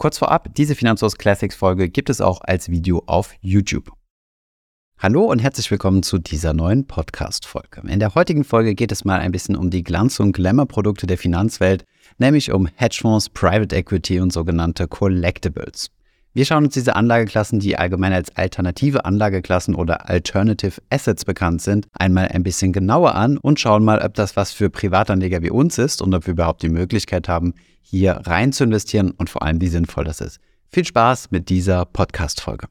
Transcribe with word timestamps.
Kurz 0.00 0.16
vorab, 0.16 0.48
diese 0.54 0.74
Finanzhaus 0.74 1.18
Classics 1.18 1.54
Folge 1.54 1.90
gibt 1.90 2.08
es 2.08 2.22
auch 2.22 2.40
als 2.40 2.70
Video 2.70 3.02
auf 3.04 3.34
YouTube. 3.42 3.92
Hallo 4.96 5.24
und 5.26 5.40
herzlich 5.40 5.70
willkommen 5.70 6.02
zu 6.02 6.16
dieser 6.16 6.54
neuen 6.54 6.86
Podcast-Folge. 6.86 7.82
In 7.86 8.00
der 8.00 8.14
heutigen 8.14 8.44
Folge 8.44 8.74
geht 8.74 8.92
es 8.92 9.04
mal 9.04 9.20
ein 9.20 9.30
bisschen 9.30 9.56
um 9.56 9.68
die 9.68 9.82
Glanz- 9.82 10.18
und 10.18 10.32
Glamour-Produkte 10.32 11.06
der 11.06 11.18
Finanzwelt, 11.18 11.84
nämlich 12.16 12.50
um 12.50 12.66
Hedgefonds, 12.76 13.28
Private 13.28 13.76
Equity 13.76 14.20
und 14.20 14.32
sogenannte 14.32 14.88
Collectibles. 14.88 15.90
Wir 16.32 16.44
schauen 16.44 16.66
uns 16.66 16.74
diese 16.74 16.94
Anlageklassen, 16.94 17.58
die 17.58 17.76
allgemein 17.76 18.12
als 18.12 18.36
alternative 18.36 19.04
Anlageklassen 19.04 19.74
oder 19.74 20.08
Alternative 20.08 20.80
Assets 20.88 21.24
bekannt 21.24 21.60
sind, 21.60 21.88
einmal 21.92 22.28
ein 22.28 22.44
bisschen 22.44 22.72
genauer 22.72 23.16
an 23.16 23.36
und 23.36 23.58
schauen 23.58 23.84
mal, 23.84 23.98
ob 23.98 24.14
das 24.14 24.36
was 24.36 24.52
für 24.52 24.70
Privatanleger 24.70 25.42
wie 25.42 25.50
uns 25.50 25.76
ist 25.78 26.00
und 26.00 26.14
ob 26.14 26.28
wir 26.28 26.34
überhaupt 26.34 26.62
die 26.62 26.68
Möglichkeit 26.68 27.28
haben, 27.28 27.54
hier 27.82 28.12
rein 28.12 28.52
zu 28.52 28.62
investieren 28.62 29.10
und 29.10 29.28
vor 29.28 29.42
allem, 29.42 29.60
wie 29.60 29.66
sinnvoll 29.66 30.04
das 30.04 30.20
ist. 30.20 30.38
Viel 30.68 30.84
Spaß 30.84 31.32
mit 31.32 31.48
dieser 31.48 31.84
Podcast-Folge. 31.84 32.68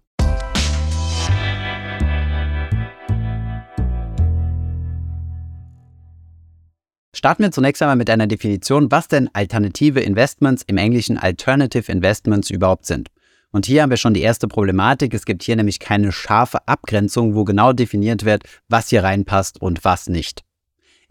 Starten 7.13 7.43
wir 7.43 7.51
zunächst 7.51 7.81
einmal 7.81 7.97
mit 7.97 8.09
einer 8.09 8.27
Definition, 8.27 8.89
was 8.89 9.09
denn 9.09 9.29
alternative 9.33 9.99
Investments 9.99 10.63
im 10.65 10.77
Englischen 10.77 11.17
Alternative 11.17 11.91
Investments 11.91 12.49
überhaupt 12.49 12.85
sind. 12.85 13.09
Und 13.51 13.65
hier 13.65 13.81
haben 13.81 13.89
wir 13.89 13.97
schon 13.97 14.13
die 14.13 14.21
erste 14.21 14.47
Problematik. 14.47 15.13
Es 15.13 15.25
gibt 15.25 15.43
hier 15.43 15.55
nämlich 15.55 15.79
keine 15.79 16.11
scharfe 16.11 16.67
Abgrenzung, 16.67 17.33
wo 17.35 17.43
genau 17.45 17.73
definiert 17.73 18.23
wird, 18.25 18.43
was 18.67 18.89
hier 18.89 19.03
reinpasst 19.03 19.61
und 19.61 19.83
was 19.83 20.07
nicht. 20.07 20.43